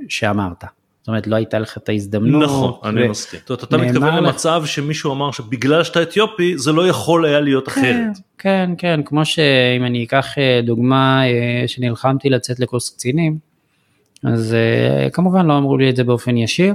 [0.09, 0.63] שאמרת.
[1.01, 2.43] זאת אומרת, לא הייתה לך את ההזדמנות.
[2.43, 3.39] נכון, אני מסכים.
[3.39, 7.69] זאת אומרת, אתה מתכוון למצב שמישהו אמר שבגלל שאתה אתיופי זה לא יכול היה להיות
[7.69, 8.17] כן, אחרת.
[8.37, 13.37] כן, כן, כמו שאם אני אקח אה, דוגמה אה, שנלחמתי לצאת לקורס קצינים,
[14.23, 16.73] אז אה, כמובן לא אמרו לי את זה באופן ישיר,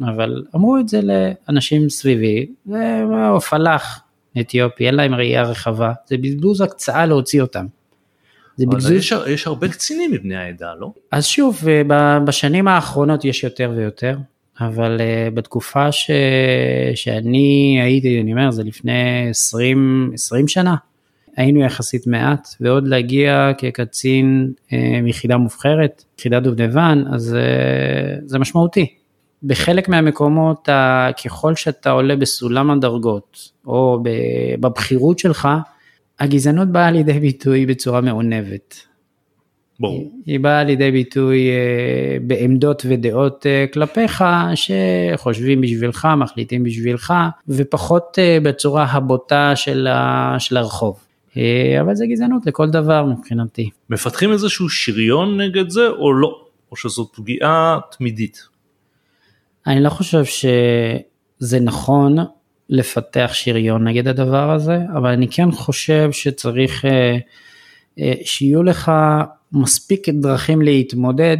[0.00, 3.02] אבל אמרו את זה לאנשים סביבי, זה
[3.50, 4.00] פלאח
[4.40, 7.66] אתיופי, אין להם ראייה רחבה, זה בזבוז הקצאה להוציא אותם.
[8.56, 8.90] זה בגזוז...
[8.90, 10.92] יש, יש הרבה קצינים מבני העדה, לא?
[11.12, 14.16] אז שוב, אה, בשנים האחרונות יש יותר ויותר,
[14.60, 16.10] אבל אה, בתקופה ש...
[16.94, 20.74] שאני הייתי, אני אומר, זה לפני 20, 20 שנה,
[21.36, 27.36] היינו יחסית מעט, ועוד להגיע כקצין אה, מיחידה מובחרת, יחידת דובדבן, אז
[28.24, 28.94] זה משמעותי.
[29.42, 30.68] בחלק מהמקומות,
[31.24, 34.02] ככל שאתה עולה בסולם הדרגות, או
[34.60, 35.48] בבחירות שלך,
[36.20, 38.74] הגזענות באה לידי ביטוי בצורה מעונבת.
[39.80, 40.12] ברור.
[40.26, 47.14] היא באה לידי ביטוי אה, בעמדות ודעות אה, כלפיך שחושבים בשבילך, מחליטים בשבילך,
[47.48, 51.03] ופחות אה, בצורה הבוטה של, ה, של הרחוב.
[51.80, 53.70] אבל זה גזענות לכל דבר מבחינתי.
[53.90, 56.44] מפתחים איזשהו שריון נגד זה או לא?
[56.70, 58.38] או שזו פגיעה תמידית?
[59.66, 62.16] אני לא חושב שזה נכון
[62.68, 67.16] לפתח שריון נגד הדבר הזה, אבל אני כן חושב שצריך אה,
[67.98, 68.92] אה, שיהיו לך
[69.52, 71.38] מספיק דרכים להתמודד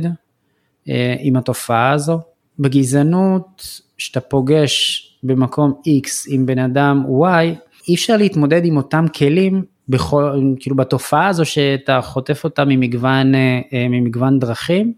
[0.89, 2.21] אה, עם התופעה הזו.
[2.59, 9.65] בגזענות, שאתה פוגש במקום X עם בן אדם Y, אי אפשר להתמודד עם אותם כלים
[9.89, 13.33] בכל, כאילו בתופעה הזו שאתה חוטף אותה ממגוון,
[13.73, 14.93] ממגוון דרכים.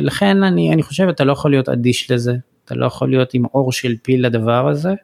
[0.00, 3.44] לכן אני, אני חושב אתה לא יכול להיות אדיש לזה, אתה לא יכול להיות עם
[3.54, 4.94] אור של פיל לדבר הזה.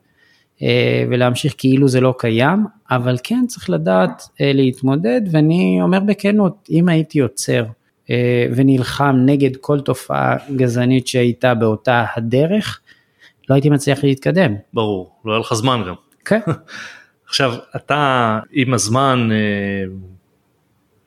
[0.62, 6.68] אה, ולהמשיך כאילו זה לא קיים, אבל כן צריך לדעת אה, להתמודד, ואני אומר בכנות,
[6.70, 7.64] אם הייתי עוצר
[8.10, 12.80] אה, ונלחם נגד כל תופעה גזענית שהייתה באותה הדרך,
[13.48, 14.54] לא הייתי מצליח להתקדם.
[14.74, 15.94] ברור, לא היה לך זמן גם.
[16.24, 16.40] כן.
[17.30, 19.28] עכשיו, אתה עם הזמן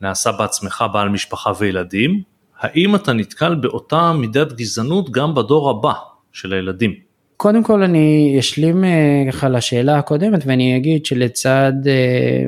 [0.01, 2.21] נעשה בעצמך בעל משפחה וילדים,
[2.59, 5.93] האם אתה נתקל באותה מידת גזענות גם בדור הבא
[6.31, 6.93] של הילדים?
[7.37, 12.43] קודם כל אני אשלים אה, ככה לשאלה הקודמת ואני אגיד שלצד אה,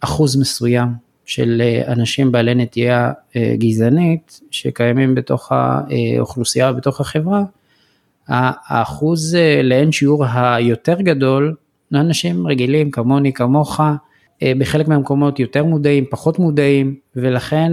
[0.00, 0.88] אחוז מסוים
[1.24, 3.12] של אה, אנשים בעלי נטייה
[3.58, 7.42] גזענית שקיימים בתוך האוכלוסייה ובתוך החברה,
[8.28, 11.54] האחוז לאין שיעור היותר גדול,
[11.94, 13.80] אנשים רגילים כמוני כמוך,
[14.44, 17.72] בחלק מהמקומות יותר מודעים, פחות מודעים, ולכן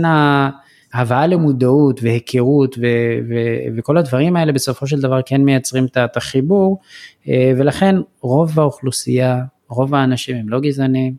[0.96, 6.80] הבאה למודעות והיכרות ו- ו- וכל הדברים האלה בסופו של דבר כן מייצרים את החיבור
[7.28, 11.14] אה, ולכן רוב האוכלוסייה רוב האנשים הם לא גזענים,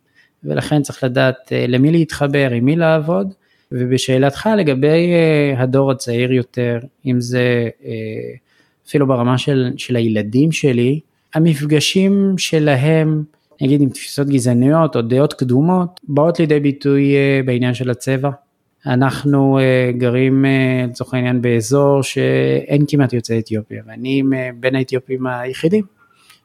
[0.45, 3.35] ולכן צריך לדעת למי להתחבר, עם מי לעבוד,
[3.73, 5.13] ובשאלתך לגבי
[5.57, 7.69] הדור הצעיר יותר, אם זה
[8.89, 11.01] אפילו ברמה של, של הילדים שלי,
[11.37, 13.23] המפגשים שלהם,
[13.63, 18.31] נגיד עם תפיסות גזעניות או דעות קדומות, באות לידי ביטוי בעניין של הצבע.
[18.87, 24.23] אנחנו uh, גרים uh, לצורך העניין באזור שאין כמעט יוצאי אתיופיה ואני
[24.61, 25.85] בין האתיופים היחידים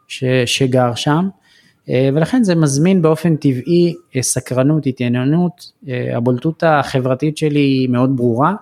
[0.07, 1.29] ש, שגר שם.
[2.13, 5.71] ולכן זה מזמין באופן טבעי סקרנות, התעניינות,
[6.13, 8.53] הבולטות החברתית שלי היא מאוד ברורה.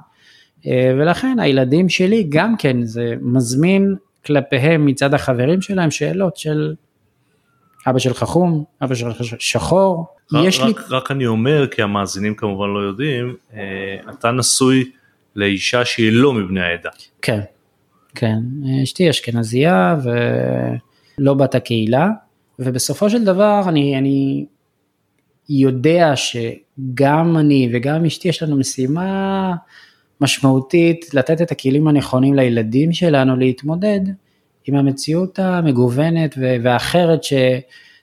[0.68, 6.76] ולכן הילדים שלי גם כן זה מזמין כלפיהם מצד החברים שלהם שאלות של
[7.88, 10.06] אבא שלך חום, אבא שלך שחור,
[10.44, 10.74] יש רק, לי...
[10.90, 13.60] רק אני אומר, כי המאזינים כמובן לא יודעים, אה,
[14.10, 14.92] אתה נשוי
[15.36, 16.90] לאישה שהיא לא מבני העדה.
[17.22, 17.40] כן,
[18.16, 18.38] כן,
[18.84, 19.98] אשתי אשכנזייה
[21.20, 22.10] ולא בת הקהילה,
[22.60, 24.46] ובסופו של דבר אני, אני
[25.50, 29.54] יודע שגם אני וגם אשתי יש לנו משימה
[30.22, 34.00] משמעותית לתת את הכלים הנכונים לילדים שלנו להתמודד
[34.68, 37.34] עם המציאות המגוונת והאחרת ש,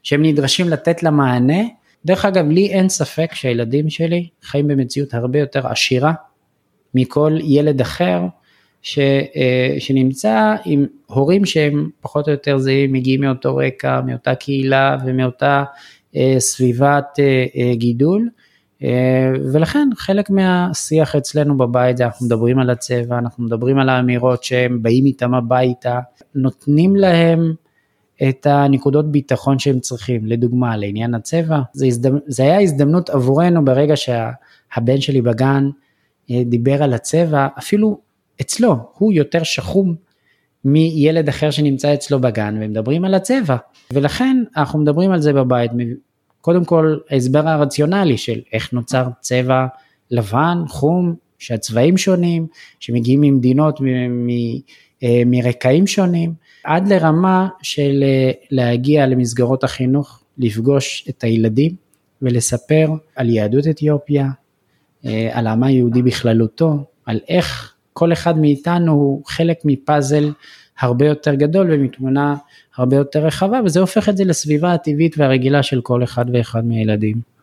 [0.03, 1.63] שהם נדרשים לתת לה מענה.
[2.05, 6.13] דרך אגב, לי אין ספק שהילדים שלי חיים במציאות הרבה יותר עשירה
[6.95, 8.21] מכל ילד אחר
[8.83, 8.99] ש,
[9.37, 15.65] אה, שנמצא עם הורים שהם פחות או יותר זהים, מגיעים מאותו רקע, מאותה קהילה ומאותה
[16.17, 18.29] אה, סביבת אה, גידול.
[19.53, 24.83] ולכן חלק מהשיח אצלנו בבית זה אנחנו מדברים על הצבע, אנחנו מדברים על האמירות שהם
[24.83, 26.01] באים איתם הביתה,
[26.35, 27.55] נותנים להם
[28.29, 32.19] את הנקודות ביטחון שהם צריכים, לדוגמה לעניין הצבע, זה, הזדמנ...
[32.27, 35.71] זה היה הזדמנות עבורנו ברגע שהבן שלי בגן
[36.31, 38.01] אה, דיבר על הצבע, אפילו
[38.41, 39.95] אצלו, הוא יותר שחום
[40.65, 43.57] מילד אחר שנמצא אצלו בגן ומדברים על הצבע,
[43.93, 45.71] ולכן אנחנו מדברים על זה בבית,
[46.47, 49.67] קודם כל ההסבר הרציונלי של איך נוצר צבע
[50.11, 52.47] לבן, חום, שהצבעים שונים,
[52.81, 53.81] שמגיעים ממדינות,
[55.03, 61.73] אה, מרקעים שונים, עד לרמה של אה, להגיע למסגרות החינוך, לפגוש את הילדים
[62.23, 64.29] ולספר על יהדות אתיופיה,
[65.07, 70.33] אה, על העם היהודי בכללותו, על איך כל אחד מאיתנו הוא חלק מפאזל
[70.81, 72.37] הרבה יותר גדול ומתמונה
[72.77, 77.37] הרבה יותר רחבה, וזה הופך את זה לסביבה הטבעית והרגילה של כל אחד ואחד מהילדים.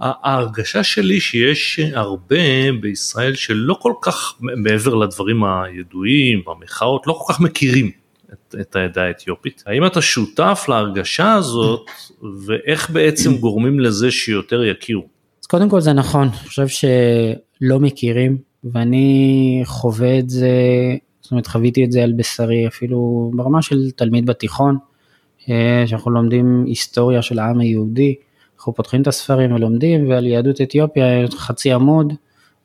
[0.00, 7.40] ההרגשה שלי שיש הרבה בישראל שלא כל כך מעבר לדברים הידועים במחאות לא כל כך
[7.40, 7.90] מכירים
[8.32, 9.62] את, את העדה האתיופית.
[9.66, 11.86] האם אתה שותף להרגשה הזאת
[12.46, 15.06] ואיך בעצם גורמים לזה שיותר יכירו?
[15.42, 20.50] אז קודם כל זה נכון, אני חושב שלא מכירים ואני חווה את זה,
[21.28, 24.78] זאת אומרת חוויתי את זה על בשרי אפילו ברמה של תלמיד בתיכון,
[25.50, 28.14] אה, שאנחנו לומדים היסטוריה של העם היהודי.
[28.56, 32.12] אנחנו פותחים את הספרים ולומדים ועל יהדות אתיופיה חצי עמוד,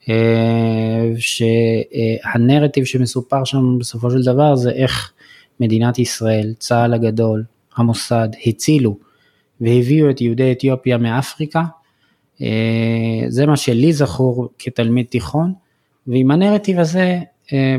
[0.09, 5.13] אה, שהנרטיב שמסופר שם בסופו של דבר זה איך
[5.59, 7.43] מדינת ישראל, צה"ל הגדול,
[7.75, 8.97] המוסד, הצילו
[9.61, 11.63] והביאו את יהודי אתיופיה מאפריקה.
[12.41, 15.53] אה, זה מה שלי זכור כתלמיד תיכון,
[16.07, 17.21] ועם הנרטיב הזה אה,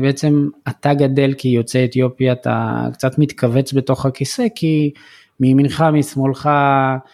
[0.01, 4.91] בעצם אתה גדל כיוצא אתיופיה, אתה קצת מתכווץ בתוך הכיסא, כי
[5.39, 6.49] מימינך, משמאלך,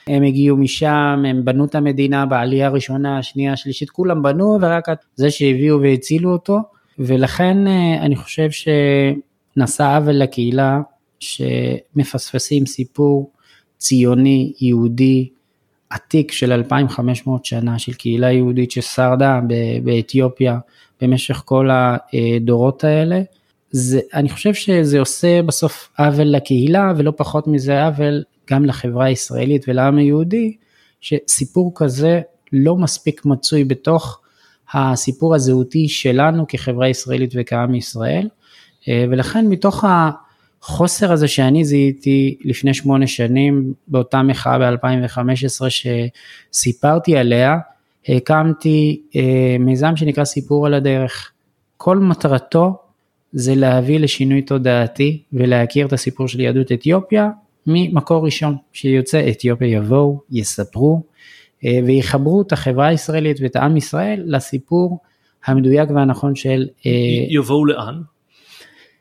[0.08, 5.32] הם הגיעו משם, הם בנו את המדינה בעלייה הראשונה, השנייה, השלישית, כולם בנו, ורק זה
[5.32, 6.60] שהביאו והצילו אותו,
[7.00, 10.82] ולכן אה, אני חושב שנעשה עוול לקהילה
[11.20, 13.32] שמפספסים סיפור
[13.78, 15.30] ציוני, יהודי,
[15.90, 19.40] עתיק של 2500 שנה של קהילה יהודית ששרדה
[19.84, 20.58] באתיופיה
[21.02, 23.22] במשך כל הדורות האלה.
[23.72, 29.66] זה, אני חושב שזה עושה בסוף עוול לקהילה ולא פחות מזה עוול גם לחברה הישראלית
[29.68, 30.56] ולעם היהודי,
[31.02, 32.22] שסיפור כזה
[32.54, 34.22] לא מספיק מצוי בתוך
[34.74, 38.30] הסיפור הזהותי שלנו כחברה ישראלית וכעם ישראל,
[38.88, 47.58] ולכן מתוך החוסר הזה שאני זיהיתי לפני שמונה שנים באותה מחאה ב-2015 שסיפרתי עליה,
[48.08, 51.32] הקמתי אה, מיזם שנקרא סיפור על הדרך.
[51.78, 52.78] כל מטרתו
[53.34, 57.30] זה להביא לשינוי תודעתי ולהכיר את הסיפור של יהדות אתיופיה
[57.68, 61.02] ממקור ראשון, שיוצא אתיופיה יבואו, יספרו
[61.66, 65.00] אה, ויחברו את החברה הישראלית ואת העם ישראל לסיפור
[65.46, 66.68] המדויק והנכון של...
[66.86, 66.92] אה,
[67.30, 68.02] יבואו לאן?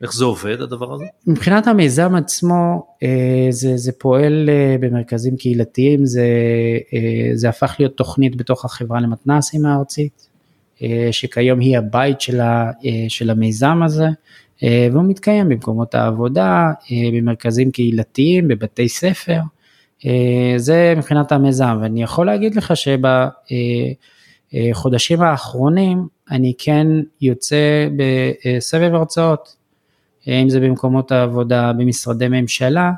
[0.01, 1.05] איך זה עובד הדבר הזה?
[1.27, 2.87] מבחינת המיזם עצמו
[3.49, 4.49] זה, זה פועל
[4.79, 6.25] במרכזים קהילתיים, זה,
[7.33, 10.31] זה הפך להיות תוכנית בתוך החברה למתנ"סים הארצית,
[10.83, 14.07] אה, שכיום היא הבית של, ה, אה, של המיזם הזה,
[14.63, 16.71] אה, והוא מתקיים במקומות העבודה,
[17.13, 19.39] במרכזים קהילתיים, בבתי ספר,
[20.57, 22.73] זה מבחינת המיזם, ואני יכול להגיד לך
[24.51, 26.87] שבחודשים האחרונים אני כן
[27.21, 29.55] יוצא בסבב הרצאות,
[30.27, 32.91] אם זה במקומות העבודה, במשרדי ממשלה,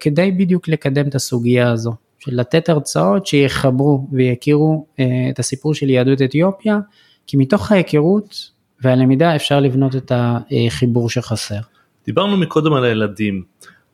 [0.00, 4.86] כדי בדיוק לקדם את הסוגיה הזו, של לתת הרצאות שיחברו ויכירו
[5.30, 6.78] את הסיפור של יהדות אתיופיה,
[7.26, 11.60] כי מתוך ההיכרות והלמידה אפשר לבנות את החיבור שחסר.
[12.06, 13.42] דיברנו מקודם על הילדים,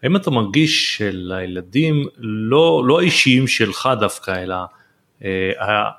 [0.02, 4.56] האם אתה מרגיש שלילדים, לא, לא האישיים שלך דווקא, אלא
[5.24, 5.50] אה,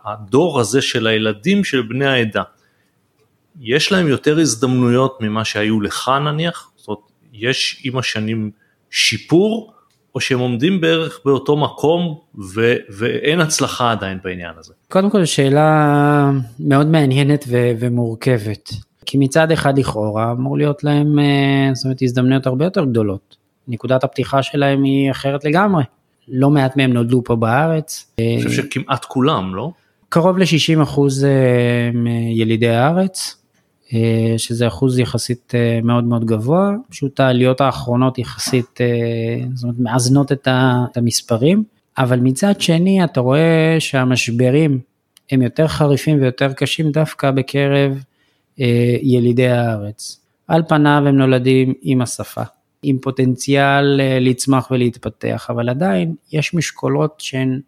[0.06, 2.44] הדור הזה של הילדים של בני העדה,
[3.60, 6.72] יש להם יותר הזדמנויות ממה שהיו לך נניח?
[6.76, 7.02] זאת אומרת,
[7.34, 8.52] יש עם השנים
[8.90, 9.74] שיפור,
[10.16, 12.18] או שהם עומדים בערך באותו מקום
[12.56, 14.74] ו- ואין הצלחה עדיין בעניין הזה?
[14.90, 18.70] קודם כל שאלה מאוד מעניינת ו- ומורכבת.
[19.06, 23.36] כי מצד אחד לכאורה אמור להיות להם אה, זאת אומרת, הזדמנויות הרבה יותר גדולות.
[23.68, 25.84] נקודת הפתיחה שלהם היא אחרת לגמרי.
[26.28, 28.14] לא מעט מהם נולדו פה בארץ.
[28.20, 29.72] אני חושב שכמעט כולם, לא?
[30.10, 33.41] קרוב ל-60 אחוז הם אה, ילידי הארץ,
[34.38, 38.80] שזה אחוז יחסית מאוד מאוד גבוה, פשוט העליות האחרונות יחסית,
[39.54, 40.48] זאת אומרת, מאזנות את
[40.98, 41.64] המספרים,
[41.98, 44.80] אבל מצד שני אתה רואה שהמשברים
[45.32, 48.04] הם יותר חריפים ויותר קשים דווקא בקרב
[48.60, 50.18] אה, ילידי הארץ.
[50.48, 52.42] על פניו הם נולדים עם השפה,
[52.84, 57.60] עם פוטנציאל אה, לצמח ולהתפתח, אבל עדיין יש משקולות שהן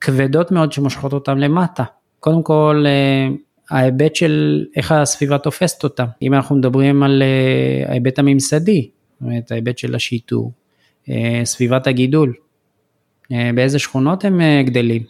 [0.00, 1.84] כבדות מאוד שמושכות אותם למטה.
[2.20, 3.34] קודם כל, אה,
[3.70, 6.04] ההיבט של איך הסביבה תופסת אותם.
[6.22, 7.22] אם אנחנו מדברים על
[7.86, 10.52] ההיבט הממסדי, זאת אומרת ההיבט של השיטור,
[11.44, 12.34] סביבת הגידול,
[13.30, 15.02] באיזה שכונות הם גדלים,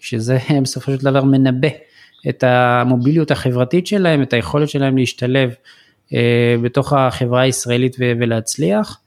[0.00, 1.68] שזה בסופו של דבר מנבא
[2.28, 5.54] את המוביליות החברתית שלהם, את היכולת שלהם להשתלב
[6.14, 9.00] אה, בתוך החברה הישראלית ולהצליח.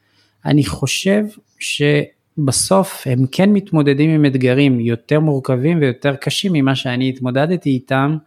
[0.46, 1.24] אני חושב
[1.60, 8.18] שבסוף הם כן מתמודדים עם אתגרים יותר מורכבים ויותר קשים ממה שאני התמודדתי איתם.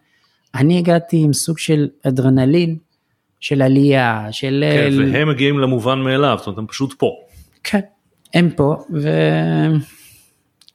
[0.55, 2.77] אני הגעתי עם סוג של אדרנלין,
[3.41, 4.65] של עלייה, של...
[4.73, 7.11] כן, והם מגיעים למובן מאליו, זאת אומרת, הם פשוט פה.
[7.65, 7.81] כן,
[8.35, 8.77] הם פה,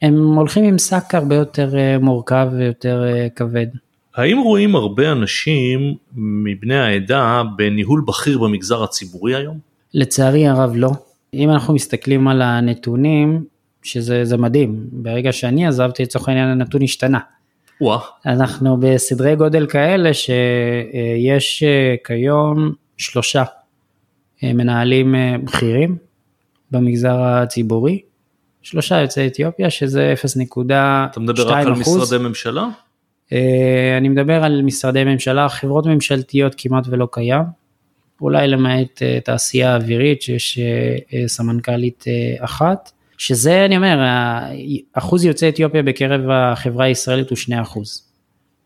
[0.02, 3.68] והם הולכים עם שק הרבה יותר אה, מורכב ויותר אה, כבד.
[4.16, 9.60] האם רואים הרבה אנשים מבני העדה בניהול בכיר במגזר הציבורי היום?
[9.94, 10.92] לצערי הרב לא.
[11.34, 13.44] אם אנחנו מסתכלים על הנתונים,
[13.84, 17.20] שזה מדהים, ברגע שאני עזבתי לצורך העניין הנתון השתנה.
[17.82, 18.00] וואה.
[18.26, 23.44] אנחנו בסדרי גודל כאלה שיש אה, כיום שלושה
[24.44, 25.98] אה, מנהלים אה, בכירים
[26.72, 28.02] במגזר הציבורי,
[28.62, 30.62] שלושה יוצאי אתיופיה שזה 0.2
[31.12, 32.68] אתה מדבר רק על משרדי ממשלה?
[33.98, 37.44] אני מדבר על משרדי ממשלה, חברות ממשלתיות כמעט ולא קיים,
[38.22, 40.60] אולי למעט תעשייה אווירית שיש
[41.28, 42.06] סמנכ"לית
[42.40, 44.00] אחת, שזה אני אומר,
[44.94, 48.06] אחוז יוצאי אתיופיה בקרב החברה הישראלית הוא 2 אחוז.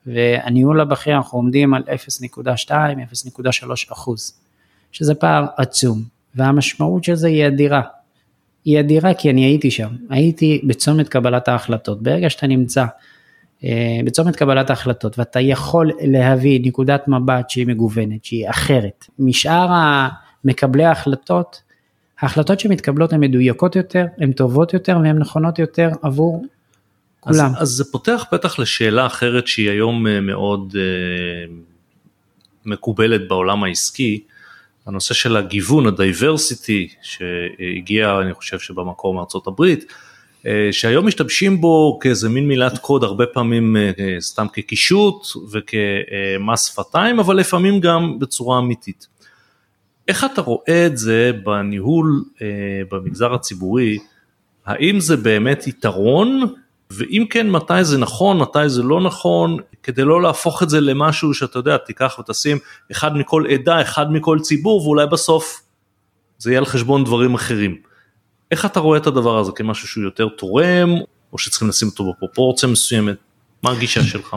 [0.06, 4.40] והניהול הבכיר אנחנו עומדים על 0.2, 0.3 אחוז,
[4.92, 6.04] שזה פער עצום,
[6.36, 7.82] והמשמעות של זה היא אדירה.
[8.66, 12.86] היא אדירה כי אני הייתי שם, הייתי בצומת קבלת ההחלטות, ברגע שאתה נמצא
[13.64, 19.68] אה, בצומת קבלת ההחלטות ואתה יכול להביא נקודת מבט שהיא מגוונת, שהיא אחרת, משאר
[20.46, 21.62] מקבלי ההחלטות,
[22.22, 26.46] ההחלטות שמתקבלות הן מדויקות יותר, הן טובות יותר והן נכונות יותר עבור
[27.20, 27.52] כולם.
[27.56, 31.52] אז, אז זה פותח פתח לשאלה אחרת שהיא היום אה, מאוד uh,
[32.66, 34.24] מקובלת בעולם העסקי,
[34.86, 39.94] הנושא של הגיוון, הדייברסיטי, שהגיע אני חושב שבמקום מארצות הברית,
[40.46, 47.20] אה, שהיום משתמשים בו כאיזה מין מילת קוד הרבה פעמים אה, סתם כקישוט וכמס שפתיים
[47.20, 49.08] אבל לפעמים גם בצורה אמיתית.
[50.10, 52.48] איך אתה רואה את זה בניהול אה,
[52.92, 53.98] במגזר הציבורי,
[54.66, 56.54] האם זה באמת יתרון?
[56.92, 59.58] ואם כן מתי זה נכון מתי זה לא נכון?
[59.84, 62.58] כדי לא להפוך את זה למשהו שאתה יודע תיקח ותשים
[62.92, 65.62] אחד מכל עדה אחד מכל ציבור ואולי בסוף
[66.38, 67.78] זה יהיה על חשבון דברים אחרים.
[68.52, 69.52] איך אתה רואה את הדבר הזה?
[69.52, 70.90] כמשהו שהוא יותר תורם
[71.34, 73.16] או שצריכים לשים אותו בפרופורציה מסוימת?
[73.64, 74.36] מה הגישה שלך.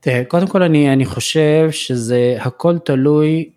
[0.00, 3.50] תראה, קודם כל אני, אני חושב שזה הכל תלוי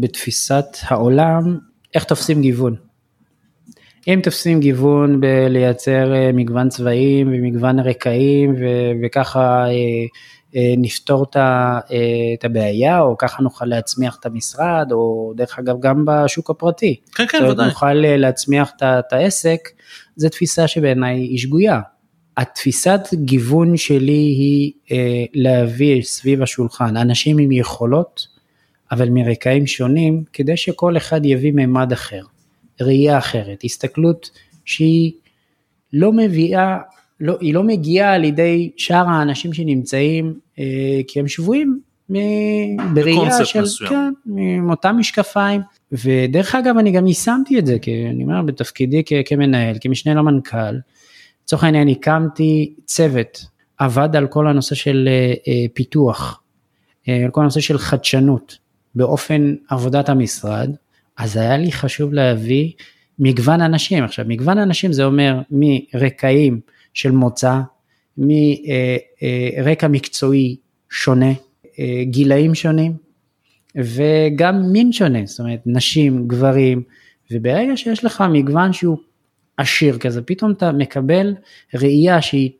[0.00, 1.58] בתפיסת העולם
[1.94, 2.76] איך תופסים גיוון.
[4.08, 9.72] אם תופסים גיוון בלייצר אה, מגוון צבעים ומגוון רקעים ו- וככה אה,
[10.56, 11.80] אה, נפתור אה,
[12.38, 17.00] את הבעיה, או ככה נוכל להצמיח את המשרד, או דרך אגב גם בשוק הפרטי.
[17.14, 17.66] כן, כן, ודאי.
[17.66, 19.68] נוכל אה, להצמיח את העסק,
[20.16, 21.80] זו תפיסה שבעיניי היא שגויה.
[22.36, 24.72] התפיסת גיוון שלי היא
[25.34, 28.26] להביא סביב השולחן אנשים עם יכולות,
[28.92, 32.22] אבל מרקעים שונים, כדי שכל אחד יביא מימד אחר,
[32.80, 34.30] ראייה אחרת, הסתכלות
[34.64, 35.12] שהיא
[35.92, 36.78] לא מביאה,
[37.20, 41.80] לא, היא לא מגיעה על ידי שאר האנשים שנמצאים, אה, כי הם שבויים
[42.94, 43.90] בראייה של, מסוים.
[43.90, 45.60] כן, עם אותם משקפיים,
[45.92, 50.76] ודרך אגב אני גם יישמתי את זה, כי אני אומר בתפקידי כ, כמנהל, כמשנה למנכ"ל,
[51.44, 53.44] לצורך העניין הקמתי צוות,
[53.78, 56.42] עבד על כל הנושא של אה, אה פיתוח,
[57.08, 58.63] אה, על כל הנושא של חדשנות
[58.94, 60.70] באופן עבודת המשרד,
[61.16, 62.72] אז היה לי חשוב להביא
[63.18, 64.04] מגוון אנשים.
[64.04, 66.60] עכשיו, מגוון אנשים זה אומר מרקעים
[66.94, 67.60] של מוצא,
[68.18, 70.56] מרקע מקצועי
[70.90, 71.32] שונה,
[72.02, 72.92] גילאים שונים,
[73.76, 76.82] וגם מין שונה, זאת אומרת, נשים, גברים,
[77.30, 78.98] וברגע שיש לך מגוון שהוא
[79.56, 81.34] עשיר כזה, פתאום אתה מקבל
[81.74, 82.50] ראייה שהיא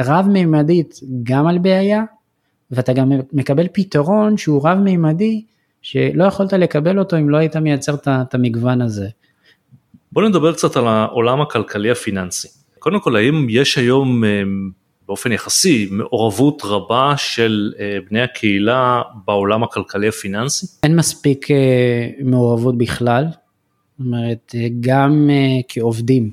[0.00, 2.04] רב-מימדית גם על בעיה,
[2.70, 5.44] ואתה גם מקבל פתרון שהוא רב-מימדי,
[5.86, 9.08] שלא יכולת לקבל אותו אם לא היית מייצר את המגוון הזה.
[10.12, 12.48] בוא נדבר קצת על העולם הכלכלי הפיננסי.
[12.78, 14.42] קודם כל, האם יש היום אה,
[15.08, 20.66] באופן יחסי מעורבות רבה של אה, בני הקהילה בעולם הכלכלי הפיננסי?
[20.82, 23.24] אין מספיק אה, מעורבות בכלל,
[23.98, 25.30] זאת אומרת, גם
[25.68, 26.30] כעובדים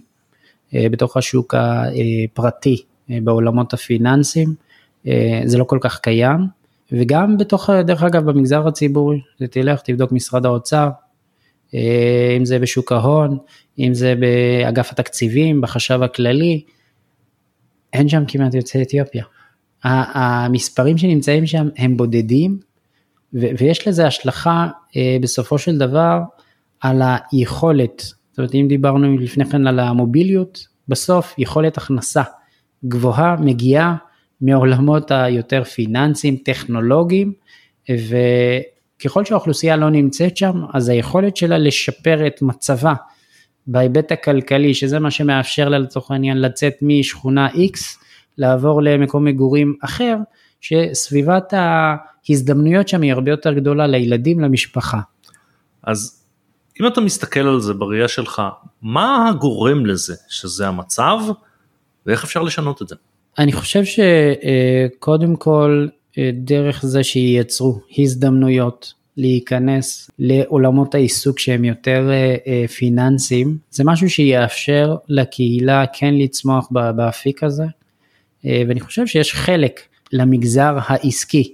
[0.74, 4.54] בתוך השוק הפרטי בעולמות הפיננסיים,
[5.46, 6.40] זה לא כל כך קיים,
[6.94, 9.22] וגם בתוך, דרך אגב, במגזר הציבורי,
[9.52, 10.90] תלך, תבדוק משרד האוצר,
[11.74, 13.38] אה, אם זה בשוק ההון,
[13.80, 16.64] אם זה באגף התקציבים, בחשב הכללי,
[17.94, 19.26] אין שם כמעט יוצאי אתיופיה.
[19.84, 22.60] המספרים שנמצאים שם הם בודדים,
[23.34, 26.20] ויש לזה השלכה אה, בסופו של דבר
[26.82, 32.24] על היכולת, זאת אומרת אם דיברנו לפני כן על המוביליות, בסוף יכולת הכנסה
[32.86, 33.96] גבוהה מגיעה
[34.42, 37.34] מעולמות היותר פיננסיים, טכנולוגיים,
[37.92, 38.16] ו...
[39.06, 42.94] ככל שהאוכלוסייה לא נמצאת שם, אז היכולת שלה לשפר את מצבה
[43.68, 47.80] בהיבט הכלכלי, שזה מה שמאפשר לה לצורך העניין לצאת משכונה X,
[48.38, 50.18] לעבור למקום מגורים אחר,
[50.62, 55.00] שסביבת ההזדמנויות שם היא הרבה יותר גדולה לילדים, למשפחה.
[55.84, 56.24] אז
[56.82, 58.42] אם אתה מסתכל על זה בראייה שלך,
[58.82, 61.20] מה הגורם לזה שזה המצב
[62.06, 62.96] ואיך אפשר לשנות את זה?
[63.38, 65.88] אני חושב שקודם כל
[66.34, 74.96] דרך זה שייצרו הזדמנויות להיכנס לעולמות העיסוק שהם יותר אה, אה, פיננסיים, זה משהו שיאפשר
[75.10, 77.66] לקהילה כן לצמוח באפיק הזה,
[78.46, 79.82] אה, ואני חושב שיש חלק
[80.12, 81.54] למגזר העסקי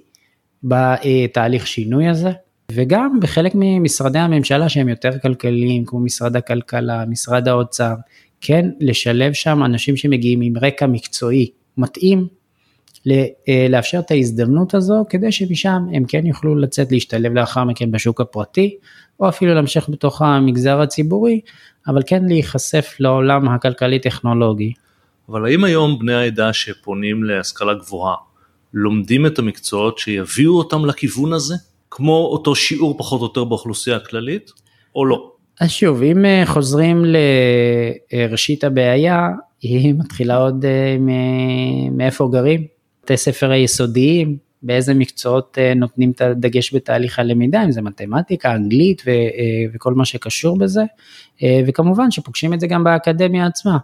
[0.63, 2.31] בתהליך שינוי הזה,
[2.71, 7.93] וגם בחלק ממשרדי הממשלה שהם יותר כלכליים, כמו משרד הכלכלה, משרד האוצר,
[8.41, 11.49] כן לשלב שם אנשים שמגיעים עם רקע מקצועי
[11.79, 12.27] מתאים
[13.07, 18.21] אה, לאפשר את ההזדמנות הזו כדי שמשם הם כן יוכלו לצאת להשתלב לאחר מכן בשוק
[18.21, 18.77] הפרטי
[19.19, 21.41] או אפילו להמשיך בתוך המגזר הציבורי
[21.87, 24.73] אבל כן להיחשף לעולם הכלכלי טכנולוגי.
[25.29, 28.15] אבל האם היום בני העדה שפונים להשכלה גבוהה
[28.73, 31.55] לומדים את המקצועות שיביאו אותם לכיוון הזה
[31.91, 34.51] כמו אותו שיעור פחות או יותר באוכלוסייה הכללית
[34.95, 35.31] או לא?
[35.59, 37.03] אז שוב אם אה, חוזרים
[38.13, 39.27] לראשית הבעיה
[39.61, 40.97] היא מתחילה עוד אה,
[41.91, 42.67] מאיפה גרים?
[43.03, 49.01] בתי ספר היסודיים, באיזה מקצועות אה, נותנים את הדגש בתהליך הלמידה, אם זה מתמטיקה, אנגלית
[49.05, 50.83] ו, אה, וכל מה שקשור בזה,
[51.43, 53.77] אה, וכמובן שפוגשים את זה גם באקדמיה עצמה.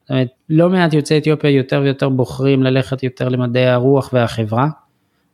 [0.00, 4.68] זאת אומרת, לא מעט יוצאי אתיופיה יותר ויותר בוחרים ללכת יותר למדעי הרוח והחברה,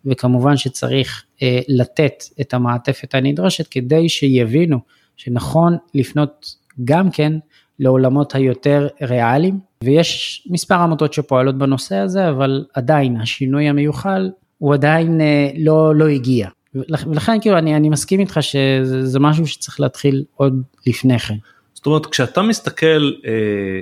[0.05, 1.25] וכמובן שצריך
[1.69, 4.79] לתת את המעטפת הנדרשת כדי שיבינו
[5.17, 7.33] שנכון לפנות גם כן
[7.79, 15.21] לעולמות היותר ריאליים, ויש מספר עמותות שפועלות בנושא הזה, אבל עדיין השינוי המיוחל הוא עדיין
[15.21, 16.49] אה, לא, לא הגיע.
[16.75, 21.35] ולכן כאילו אני, אני מסכים איתך שזה משהו שצריך להתחיל עוד לפני כן.
[21.75, 23.81] זאת אומרת כשאתה מסתכל אה,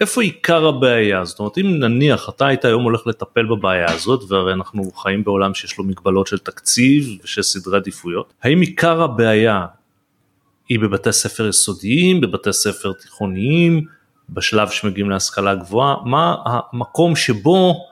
[0.00, 4.52] איפה עיקר הבעיה זאת אומרת אם נניח אתה היית היום הולך לטפל בבעיה הזאת והרי
[4.52, 9.66] אנחנו חיים בעולם שיש לו מגבלות של תקציב ושל סדרי עדיפויות האם עיקר הבעיה
[10.68, 13.84] היא בבתי ספר יסודיים בבתי ספר תיכוניים
[14.32, 17.86] בשלב שמגיעים להשכלה גבוהה, מה המקום שבו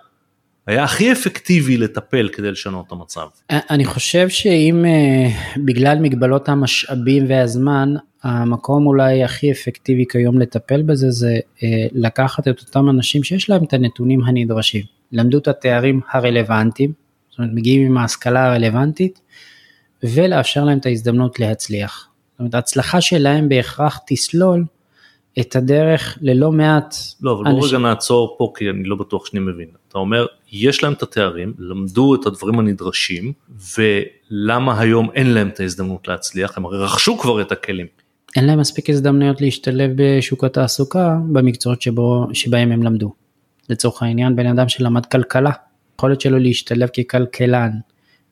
[0.66, 3.26] היה הכי אפקטיבי לטפל כדי לשנות את המצב?
[3.50, 5.28] אני חושב שאם אה,
[5.64, 12.60] בגלל מגבלות המשאבים והזמן, המקום אולי הכי אפקטיבי כיום לטפל בזה זה אה, לקחת את
[12.60, 14.82] אותם אנשים שיש להם את הנתונים הנדרשים,
[15.12, 16.92] למדו את התארים הרלוונטיים,
[17.30, 19.20] זאת אומרת מגיעים עם ההשכלה הרלוונטית,
[20.02, 22.08] ולאפשר להם את ההזדמנות להצליח.
[22.32, 24.64] זאת אומרת ההצלחה שלהם בהכרח תסלול
[25.40, 29.40] את הדרך ללא מעט לא אבל בוא רגע נעצור פה כי אני לא בטוח שאני
[29.40, 33.32] מבין אתה אומר יש להם את התארים למדו את הדברים הנדרשים
[33.78, 37.86] ולמה היום אין להם את ההזדמנות להצליח הם הרי רכשו כבר את הכלים.
[38.36, 43.12] אין להם מספיק הזדמנויות להשתלב בשוק התעסוקה במקצועות שבו, שבהם הם למדו.
[43.68, 45.50] לצורך העניין בן אדם שלמד כלכלה,
[45.98, 47.70] יכולת שלו להשתלב ככלכלן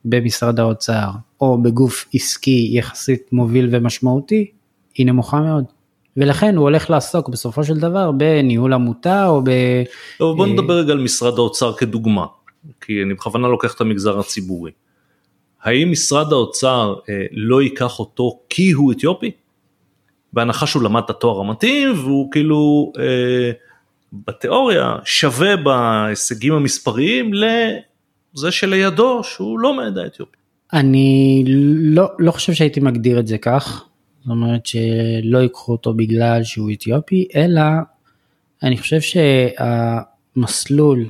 [0.04, 4.50] במשרד האוצר או בגוף עסקי יחסית מוביל ומשמעותי
[4.94, 5.64] היא נמוכה מאוד.
[6.16, 9.50] ולכן הוא הולך לעסוק בסופו של דבר בניהול עמותה או ב...
[10.18, 12.26] טוב, בוא נדבר רגע על משרד האוצר כדוגמה,
[12.80, 14.70] כי אני בכוונה לוקח את המגזר הציבורי.
[15.62, 19.30] האם משרד האוצר אה, לא ייקח אותו כי הוא אתיופי?
[20.32, 23.50] בהנחה שהוא למד את התואר המתאים והוא כאילו אה,
[24.12, 30.36] בתיאוריה שווה בהישגים המספריים לזה שלידו שהוא לא מעדה אתיופית.
[30.72, 33.84] אני לא, לא חושב שהייתי מגדיר את זה כך,
[34.26, 37.62] זאת אומרת שלא ייקחו אותו בגלל שהוא אתיופי, אלא
[38.62, 39.00] אני חושב
[40.36, 41.08] שהמסלול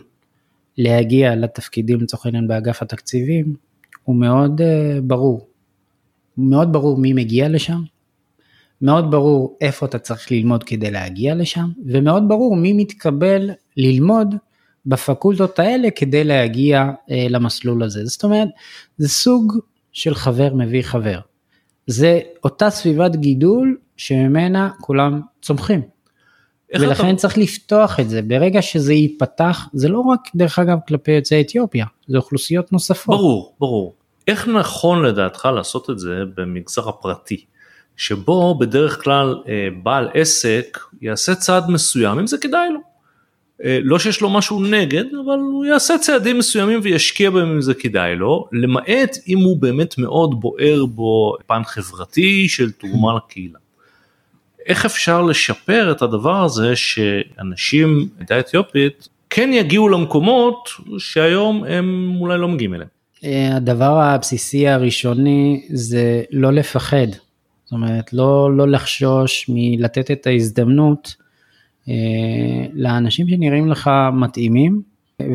[0.78, 3.54] להגיע לתפקידים לצורך העניין באגף התקציבים
[4.04, 4.64] הוא מאוד uh,
[5.02, 5.46] ברור.
[6.38, 7.82] מאוד ברור מי מגיע לשם,
[8.82, 14.34] מאוד ברור איפה אתה צריך ללמוד כדי להגיע לשם, ומאוד ברור מי מתקבל ללמוד
[14.86, 18.04] בפקולטות האלה כדי להגיע אה, למסלול הזה.
[18.04, 18.48] זאת אומרת,
[18.96, 19.52] זה סוג
[19.92, 21.18] של חבר מביא חבר.
[21.87, 25.82] זה אותה סביבת גידול שממנה כולם צומחים.
[26.74, 27.16] ולכן אתה...
[27.16, 31.87] צריך לפתוח את זה, ברגע שזה ייפתח, זה לא רק דרך אגב כלפי יוצאי אתיופיה,
[32.09, 33.18] זה אוכלוסיות נוספות.
[33.18, 33.95] ברור, ברור.
[34.28, 37.45] איך נכון לדעתך לעשות את זה במגזר הפרטי?
[37.97, 42.80] שבו בדרך כלל אה, בעל עסק יעשה צעד מסוים אם זה כדאי לו.
[43.64, 47.74] אה, לא שיש לו משהו נגד אבל הוא יעשה צעדים מסוימים וישקיע בהם אם זה
[47.74, 53.59] כדאי לו למעט אם הוא באמת מאוד בוער בו פן חברתי של תרומה לקהילה.
[54.66, 62.38] איך אפשר לשפר את הדבר הזה שאנשים עדה אתיופית כן יגיעו למקומות שהיום הם אולי
[62.38, 62.88] לא מגיעים אליהם.
[63.24, 67.07] אה, הדבר הבסיסי הראשוני זה לא לפחד
[67.66, 71.16] זאת אומרת, לא, לא לחשוש מלתת את ההזדמנות
[72.72, 74.82] לאנשים שנראים לך מתאימים,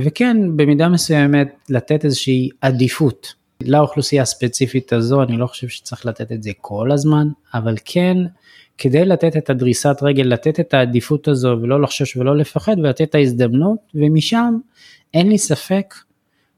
[0.06, 3.34] וכן, במידה מסוימת לתת איזושהי עדיפות
[3.64, 8.18] לאוכלוסייה הספציפית הזו, אני לא חושב שצריך לתת את זה כל הזמן, אבל כן,
[8.78, 13.16] כדי לתת את הדריסת רגל, לתת את העדיפות הזו ולא לחשוש ולא לפחד ולתת את
[13.16, 14.58] ההזדמנות, ומשם
[15.14, 15.96] אין לי ספק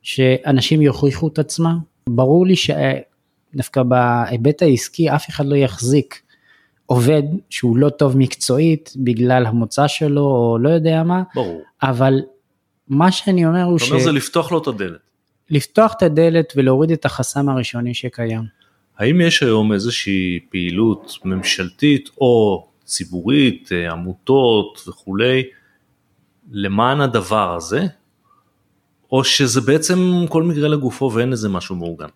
[0.02, 1.78] שאנשים יוכיחו את עצמם.
[2.10, 2.56] ברור לי
[3.56, 6.22] דווקא בהיבט העסקי אף אחד לא יחזיק
[6.94, 11.62] עובד שהוא לא טוב מקצועית בגלל המוצא שלו או לא יודע מה, ברור.
[11.84, 12.14] אבל
[12.88, 13.84] מה שאני אומר הוא ש...
[13.84, 15.00] אתה אומר זה לפתוח לו את הדלת.
[15.50, 18.42] לפתוח את הדלת ולהוריד את החסם הראשוני שקיים.
[18.98, 25.44] האם יש היום איזושהי פעילות ממשלתית או ציבורית, אה, עמותות וכולי,
[26.52, 27.88] למען הדבר הזה?
[29.12, 32.08] או שזה בעצם כל מקרה לגופו ואין איזה משהו מאורגן?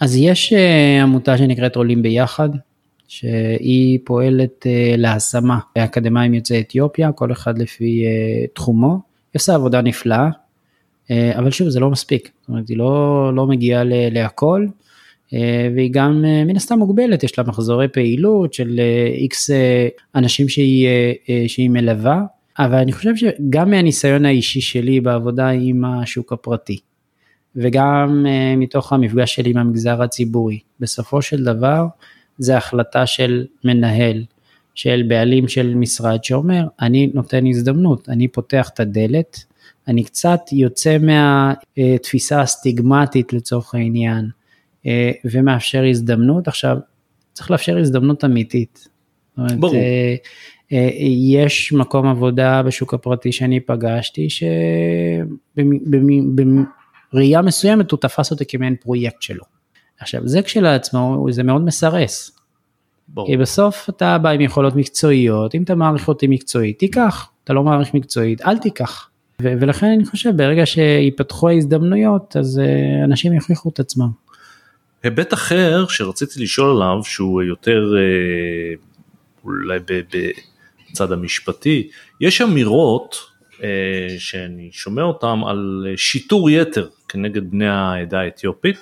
[0.00, 2.48] אז יש אה, עמותה שנקראת עולים ביחד,
[3.08, 9.82] שהיא פועלת אה, להשמה לאקדמאים יוצאי אתיופיה, כל אחד לפי אה, תחומו, היא עושה עבודה
[9.82, 10.28] נפלאה,
[11.10, 14.66] אבל שוב זה לא מספיק, זאת אומרת היא לא, לא מגיעה להכל,
[15.74, 18.80] והיא גם מן הסתם מוגבלת, יש לה מחזורי פעילות של
[19.14, 19.50] איקס
[20.14, 20.88] אנשים שהיא,
[21.46, 22.22] שהיא מלווה,
[22.58, 26.78] אבל אני חושב שגם מהניסיון האישי שלי בעבודה עם השוק הפרטי,
[27.56, 30.58] וגם uh, מתוך המפגש שלי עם המגזר הציבורי.
[30.80, 31.86] בסופו של דבר
[32.38, 34.24] זה החלטה של מנהל,
[34.74, 39.44] של בעלים של משרד שאומר, אני נותן הזדמנות, אני פותח את הדלת,
[39.88, 44.28] אני קצת יוצא מהתפיסה הסטיגמטית לצורך העניין,
[44.82, 44.88] uh,
[45.24, 46.48] ומאפשר הזדמנות.
[46.48, 46.76] עכשיו,
[47.32, 48.88] צריך לאפשר הזדמנות אמיתית.
[49.36, 49.74] ברור.
[50.72, 50.88] אה,
[51.34, 54.28] יש מקום עבודה בשוק הפרטי שאני פגשתי,
[57.14, 59.57] ראייה מסוימת הוא תפס אותי כמעין פרויקט שלו.
[60.00, 62.38] עכשיו זה כשלעצמו זה מאוד מסרס.
[63.08, 63.26] ברור.
[63.26, 67.62] כי בסוף אתה בא עם יכולות מקצועיות, אם אתה מעריך אותי מקצועית תיקח, אתה לא
[67.62, 69.08] מעריך מקצועית אל תיקח.
[69.42, 74.08] ו- ולכן אני חושב ברגע שיפתחו ההזדמנוץ אז uh, אנשים יוכיחו את עצמם.
[75.02, 78.98] היבט אחר שרציתי לשאול עליו שהוא יותר uh,
[79.44, 79.78] אולי
[80.92, 81.88] בצד המשפטי,
[82.20, 83.14] יש אמירות
[83.52, 83.60] uh,
[84.18, 88.76] שאני שומע אותן על שיטור יתר כנגד בני העדה האתיופית.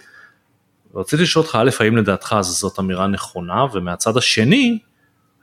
[0.96, 4.78] רציתי לשאול אותך, א', האם לדעתך זאת אמירה נכונה, ומהצד השני,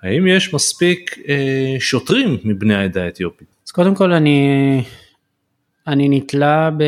[0.04, 3.48] האם יש מספיק אה, שוטרים מבני העדה האתיופית?
[3.68, 4.84] אז קודם כל אני,
[5.88, 6.84] אני נתלה ב,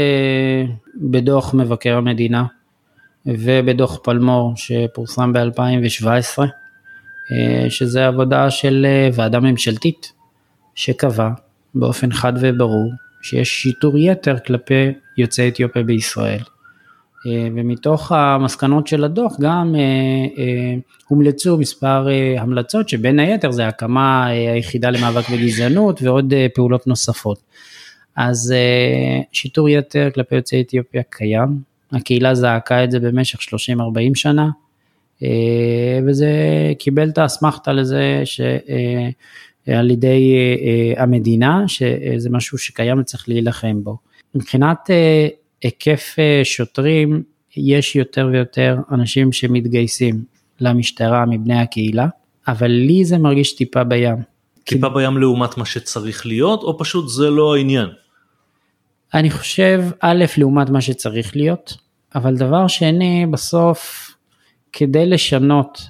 [0.96, 2.46] בדוח מבקר המדינה
[3.26, 6.08] ובדוח פלמור שפורסם ב-2017,
[7.32, 10.12] אה, שזה עבודה של אה, ועדה ממשלתית
[10.76, 11.30] שקבע
[11.76, 12.92] באופן חד וברור
[13.22, 16.40] שיש שיטור יתר כלפי יוצאי אתיופיה בישראל.
[17.26, 19.76] ומתוך המסקנות של הדוח גם
[21.08, 22.08] הומלצו מספר
[22.38, 27.40] המלצות שבין היתר זה הקמה היחידה למאבק בגזענות ועוד פעולות נוספות.
[28.16, 28.54] אז
[29.32, 31.48] שיטור יתר כלפי יוצאי אתיופיה קיים,
[31.92, 33.42] הקהילה זעקה את זה במשך 30-40
[34.16, 34.50] שנה,
[36.08, 36.32] וזה
[36.80, 40.36] קיבל את האסמכתה לזה שעל ידי
[40.98, 43.98] המדינה, שזה משהו שקיים וצריך להילחם בו.
[44.36, 44.90] מבחינת
[45.66, 47.24] היקף שוטרים,
[47.58, 50.24] יש יותר ויותר אנשים שמתגייסים
[50.60, 52.08] למשטרה מבני הקהילה,
[52.48, 54.16] אבל לי זה מרגיש טיפה בים.
[54.64, 57.90] טיפה בים לעומת מה שצריך להיות, או פשוט זה לא העניין?
[59.14, 61.78] אני חושב, א', לעומת מה שצריך להיות,
[62.16, 64.12] אבל דבר שני, בסוף,
[64.74, 65.82] כדי לשנות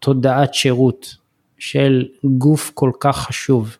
[0.00, 1.14] תודעת שירות
[1.58, 3.76] של גוף כל כך חשוב,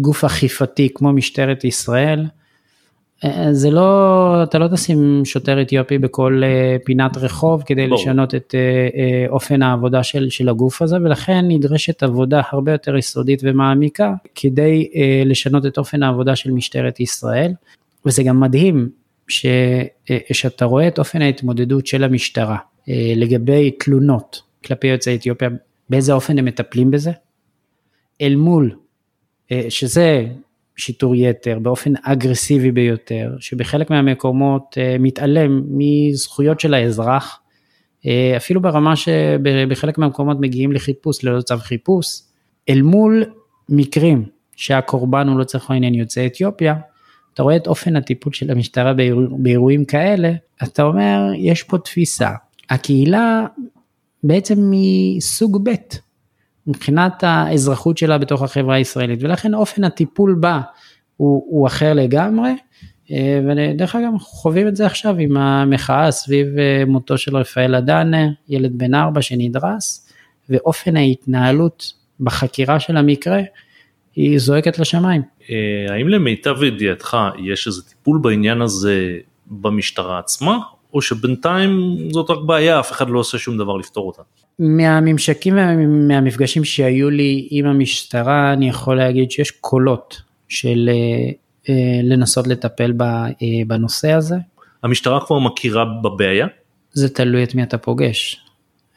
[0.00, 2.26] גוף אכיפתי כמו משטרת ישראל,
[3.52, 6.42] זה לא, אתה לא תשים שוטר אתיופי בכל
[6.84, 7.96] פינת רחוב כדי בוא.
[7.96, 8.54] לשנות את
[9.28, 14.88] אופן העבודה של, של הגוף הזה ולכן נדרשת עבודה הרבה יותר יסודית ומעמיקה כדי
[15.24, 17.52] לשנות את אופן העבודה של משטרת ישראל
[18.06, 18.88] וזה גם מדהים
[19.28, 19.46] ש,
[20.32, 22.56] שאתה רואה את אופן ההתמודדות של המשטרה
[23.16, 25.48] לגבי תלונות כלפי יוצאי אתיופיה,
[25.90, 27.10] באיזה אופן הם מטפלים בזה,
[28.20, 28.76] אל מול,
[29.68, 30.26] שזה
[30.76, 37.40] שיטור יתר באופן אגרסיבי ביותר, שבחלק מהמקומות מתעלם מזכויות של האזרח,
[38.36, 42.22] אפילו ברמה שבחלק מהמקומות מגיעים לחיפוש ללא צו חיפוש,
[42.68, 43.24] אל מול
[43.68, 44.24] מקרים
[44.56, 46.74] שהקורבן הוא לא צריך העניין יוצאי אתיופיה,
[47.34, 52.30] אתה רואה את אופן הטיפול של המשטרה באירוע, באירועים כאלה, אתה אומר, יש פה תפיסה.
[52.70, 53.46] הקהילה
[54.24, 55.74] בעצם היא סוג ב'
[56.66, 60.60] מבחינת האזרחות שלה בתוך החברה הישראלית, ולכן אופן הטיפול בה
[61.16, 62.50] הוא, הוא אחר לגמרי,
[63.10, 66.46] ודרך אגב אנחנו חווים את זה עכשיו עם המחאה סביב
[66.86, 70.12] מותו של רפאל אדנה, ילד בן ארבע שנדרס,
[70.50, 73.40] ואופן ההתנהלות בחקירה של המקרה
[74.16, 75.22] היא זועקת לשמיים.
[75.50, 80.58] אה, האם למיטב ידיעתך יש איזה טיפול בעניין הזה במשטרה עצמה,
[80.94, 84.22] או שבינתיים זאת רק בעיה, אף אחד לא עושה שום דבר לפתור אותה?
[84.58, 91.30] מהממשקים ומהמפגשים שהיו לי עם המשטרה, אני יכול להגיד שיש קולות של אה,
[91.68, 92.92] אה, לנסות לטפל
[93.66, 94.36] בנושא הזה.
[94.82, 96.46] המשטרה כבר מכירה בבעיה?
[96.92, 98.40] זה תלוי את מי אתה פוגש.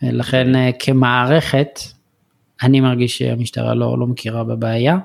[0.01, 0.47] לכן
[0.80, 1.80] כמערכת,
[2.64, 4.97] אני מרגיש שהמשטרה לא, לא מכירה בבעיה.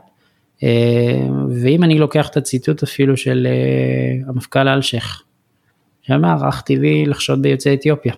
[0.62, 1.28] אה,
[1.62, 5.22] ואם אני לוקח את הציטוט אפילו של אה, המפכ"ל אלשיך,
[6.02, 8.14] שאמר, אך טבעי לחשוד ביוצאי אתיופיה.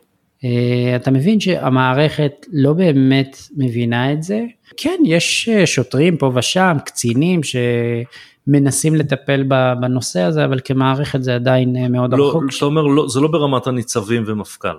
[0.46, 4.44] אה, אתה מבין שהמערכת לא באמת מבינה את זה.
[4.76, 9.42] כן, יש שוטרים פה ושם, קצינים שמנסים לטפל
[9.80, 12.44] בנושא הזה, אבל כמערכת זה עדיין מאוד לא, רחוק.
[12.56, 14.76] אתה אומר, לא, זה לא ברמת הניצבים ומפכ"ל.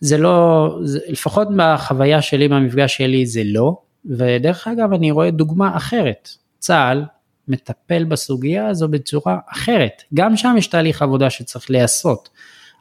[0.00, 3.76] זה לא, זה, לפחות בחוויה שלי, במפגש שלי, זה לא.
[4.06, 6.28] ודרך אגב, אני רואה דוגמה אחרת.
[6.58, 7.04] צה"ל
[7.48, 10.02] מטפל בסוגיה הזו בצורה אחרת.
[10.14, 12.28] גם שם יש תהליך עבודה שצריך להיעשות,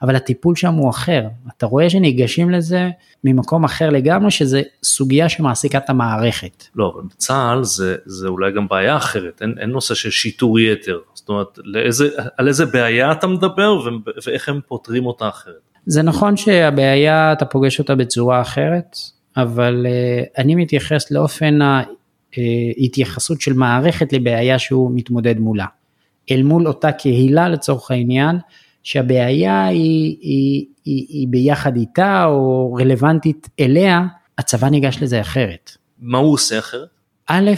[0.01, 1.23] אבל הטיפול שם הוא אחר.
[1.57, 2.89] אתה רואה שניגשים לזה
[3.23, 6.63] ממקום אחר לגמרי, שזה סוגיה שמעסיקה את המערכת.
[6.75, 10.99] לא, אבל בצה"ל זה, זה אולי גם בעיה אחרת, אין, אין נושא של שיטור יתר.
[11.13, 13.79] זאת אומרת, לאיזה, על איזה בעיה אתה מדבר
[14.25, 15.67] ואיך הם פותרים אותה אחרת.
[15.85, 18.97] זה נכון שהבעיה, אתה פוגש אותה בצורה אחרת,
[19.37, 25.65] אבל uh, אני מתייחס לאופן ההתייחסות של מערכת לבעיה שהוא מתמודד מולה.
[26.31, 28.37] אל מול אותה קהילה לצורך העניין,
[28.87, 34.01] שהבעיה היא, היא, היא, היא ביחד איתה או רלוונטית אליה,
[34.37, 35.71] הצבא ניגש לזה אחרת.
[35.99, 36.87] מה הוא עושה אחרת?
[37.27, 37.51] א',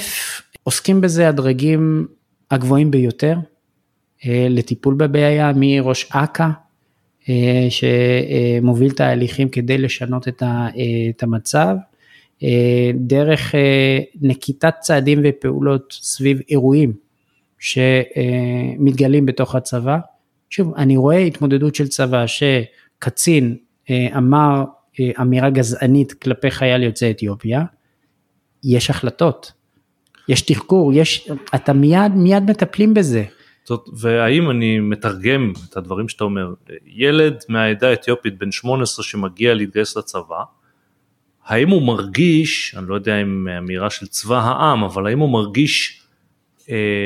[0.63, 2.07] עוסקים בזה הדרגים
[2.51, 3.35] הגבוהים ביותר
[4.25, 6.49] אה, לטיפול בבעיה, מראש אכ"א,
[7.29, 11.75] אה, שמוביל תהליכים כדי לשנות את המצב,
[12.43, 16.93] אה, דרך אה, נקיטת צעדים ופעולות סביב אירועים
[17.59, 19.97] שמתגלים בתוך הצבא.
[20.49, 23.57] שוב, אני רואה התמודדות של צבא שקצין
[24.17, 24.63] אמר
[25.21, 27.63] אמירה גזענית כלפי חייל יוצא אתיופיה,
[28.63, 29.51] יש החלטות,
[30.27, 33.23] יש תחקור, יש, אתה מיד מיד מטפלים בזה.
[33.65, 36.53] זאת, והאם אני מתרגם את הדברים שאתה אומר,
[36.85, 40.43] ילד מהעדה האתיופית בן 18 שמגיע להתגייס לצבא,
[41.45, 45.98] האם הוא מרגיש, אני לא יודע אם אמירה של צבא העם, אבל האם הוא מרגיש
[45.98, 45.98] אה,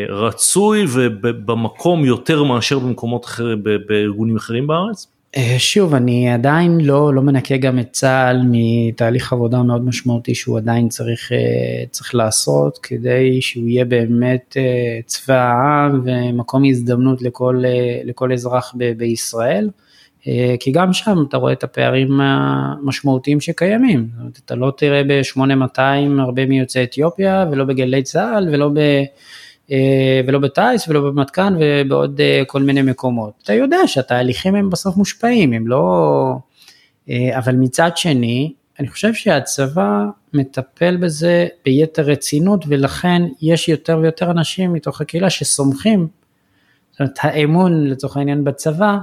[0.09, 5.07] רצוי ובמקום יותר מאשר במקומות אחרים, בארגונים אחרים בארץ?
[5.38, 10.57] אה, שוב, אני עדיין לא, לא מנקה גם את צה"ל מתהליך עבודה מאוד משמעותי שהוא
[10.57, 17.64] עדיין צריך, אה, צריך לעשות כדי שהוא יהיה באמת אה, צבא העם ומקום הזדמנות לכל,
[18.03, 19.70] לכל אזרח ב- בישראל.
[20.59, 24.07] כי גם שם אתה רואה את הפערים המשמעותיים שקיימים.
[24.11, 25.80] זאת אומרת, אתה לא תראה ב-8200
[26.20, 28.80] הרבה מיוצאי אתיופיה ולא בגלי צה"ל ולא ב...
[29.74, 33.34] אה, ולא בטיס ולא במתקן ובעוד אה, כל מיני מקומות.
[33.43, 36.36] אתה יודע שהתהליכים הם בסוף מושפעים, הם לא...
[37.09, 44.32] אה, אבל מצד שני, אני חושב שהצבא מטפל בזה ביתר רצינות ולכן יש יותר ויותר
[44.32, 46.07] אנשים מתוך הקהילה שסומכים,
[46.91, 48.97] זאת אומרת האמון לצורך העניין בצבא,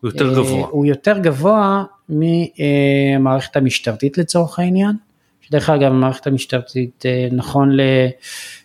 [0.00, 4.96] הוא יותר גבוה, הוא יותר גבוה מהמערכת המשטרתית לצורך העניין,
[5.46, 7.76] שדרך אגב המערכת המשטרתית נכון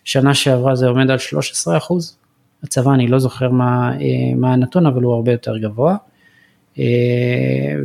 [0.04, 2.16] לשנה שעברה זה עומד על 13 אחוז,
[2.64, 5.96] הצבא אני לא זוכר מה, אה, מה הנתון אבל הוא הרבה יותר גבוה.
[6.78, 6.84] אה,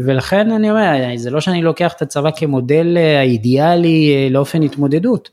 [0.06, 5.30] ולכן אני אומר, זה לא שאני לוקח את הצבא כמודל אה, האידיאלי לאופן התמודדות,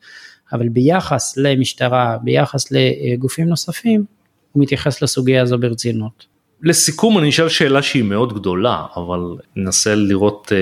[0.52, 4.04] אבל ביחס למשטרה, ביחס לגופים נוספים,
[4.52, 6.26] הוא מתייחס לסוגיה הזו ברצינות.
[6.62, 10.52] לסיכום אני אשאל שאלה שהיא מאוד גדולה, אבל ננסה לראות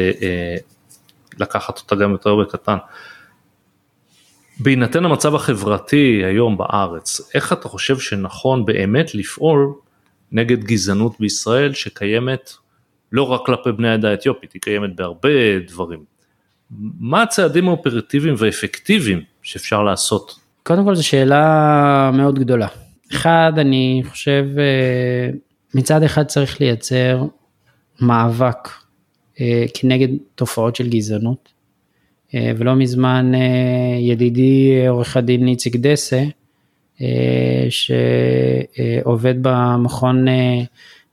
[1.38, 2.76] לקחת אותה גם יותר בקטן.
[4.60, 9.74] בהינתן המצב החברתי היום בארץ, איך אתה חושב שנכון באמת לפעול
[10.32, 12.52] נגד גזענות בישראל שקיימת
[13.12, 16.04] לא רק כלפי בני העדה האתיופית, היא קיימת בהרבה דברים.
[17.00, 20.38] מה הצעדים האופרטיביים והאפקטיביים שאפשר לעשות?
[20.62, 22.66] קודם כל זו שאלה מאוד גדולה.
[23.12, 25.30] אחד, אני חושב, אה,
[25.74, 27.22] מצד אחד צריך לייצר
[28.00, 28.68] מאבק
[29.74, 31.60] כנגד תופעות של גזענות.
[32.34, 36.24] אה, ולא מזמן אה, ידידי עורך הדין איציק דסה,
[37.70, 40.26] שעובד במכון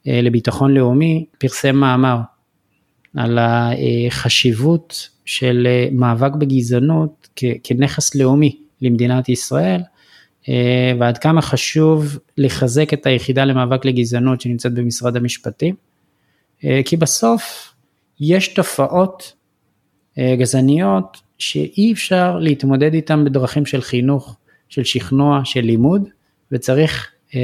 [0.05, 2.17] לביטחון לאומי, פרסם מאמר
[3.17, 7.29] על החשיבות של מאבק בגזענות
[7.63, 9.81] כנכס לאומי למדינת ישראל,
[10.99, 15.75] ועד כמה חשוב לחזק את היחידה למאבק לגזענות שנמצאת במשרד המשפטים,
[16.59, 17.73] כי בסוף
[18.19, 19.33] יש תופעות
[20.17, 24.37] אה, גזעניות שאי אפשר להתמודד איתן בדרכים של חינוך,
[24.69, 26.09] של שכנוע, של לימוד,
[26.51, 27.39] וצריך אה,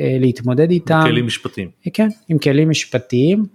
[0.00, 0.94] אה, להתמודד איתן.
[0.94, 1.70] עם כלים משפטיים.
[1.92, 3.46] כן, עם כלים משפטיים.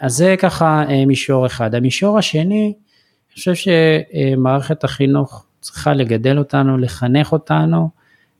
[0.00, 1.74] אז זה ככה מישור אחד.
[1.74, 7.88] המישור השני, אני חושב שמערכת החינוך צריכה לגדל אותנו, לחנך אותנו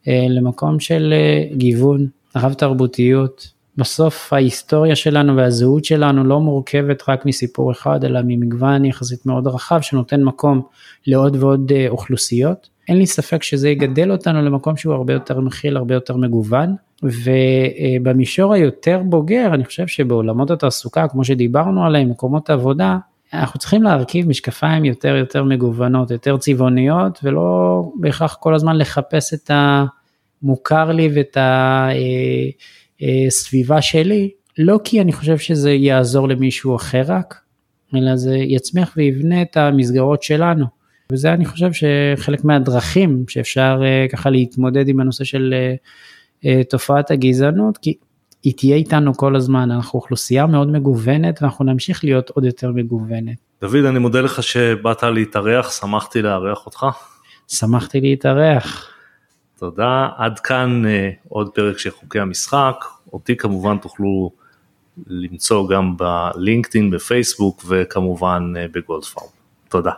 [0.07, 1.15] למקום של
[1.57, 2.07] גיוון,
[2.37, 9.27] רב תרבותיות, בסוף ההיסטוריה שלנו והזהות שלנו לא מורכבת רק מסיפור אחד, אלא ממגוון יחסית
[9.27, 10.63] מאוד רחב שנותן מקום
[11.07, 12.69] לעוד ועוד אה, אוכלוסיות.
[12.89, 16.75] אין לי ספק שזה יגדל אותנו למקום שהוא הרבה יותר מכיל, הרבה יותר מגוון.
[17.03, 22.99] ובמישור היותר בוגר, אני חושב שבעולמות התעסוקה, כמו שדיברנו עליהם, מקומות עבודה,
[23.33, 29.51] אנחנו צריכים להרכיב משקפיים יותר יותר מגוונות, יותר צבעוניות, ולא בהכרח כל הזמן לחפש את
[30.43, 31.89] המוכר לי ואת ה...
[33.03, 37.41] אה, סביבה שלי, לא כי אני חושב שזה יעזור למישהו אחר רק,
[37.95, 40.67] אלא זה יצמיח ויבנה את המסגרות שלנו.
[41.13, 45.55] וזה אני חושב שחלק מהדרכים שאפשר אה, ככה להתמודד עם הנושא של
[46.45, 47.95] אה, תופעת הגזענות, כי
[48.43, 53.37] היא תהיה איתנו כל הזמן, אנחנו אוכלוסייה מאוד מגוונת ואנחנו נמשיך להיות עוד יותר מגוונת.
[53.61, 56.87] דוד, אני מודה לך שבאת להתארח, שמחתי לארח אותך.
[57.49, 58.94] שמחתי להתארח.
[59.59, 64.31] תודה, עד כאן uh, עוד פרק של חוקי המשחק, אותי כמובן תוכלו
[65.07, 69.29] למצוא גם בלינקדאין, בפייסבוק וכמובן uh, בגולדפארם.
[69.69, 69.93] תודה.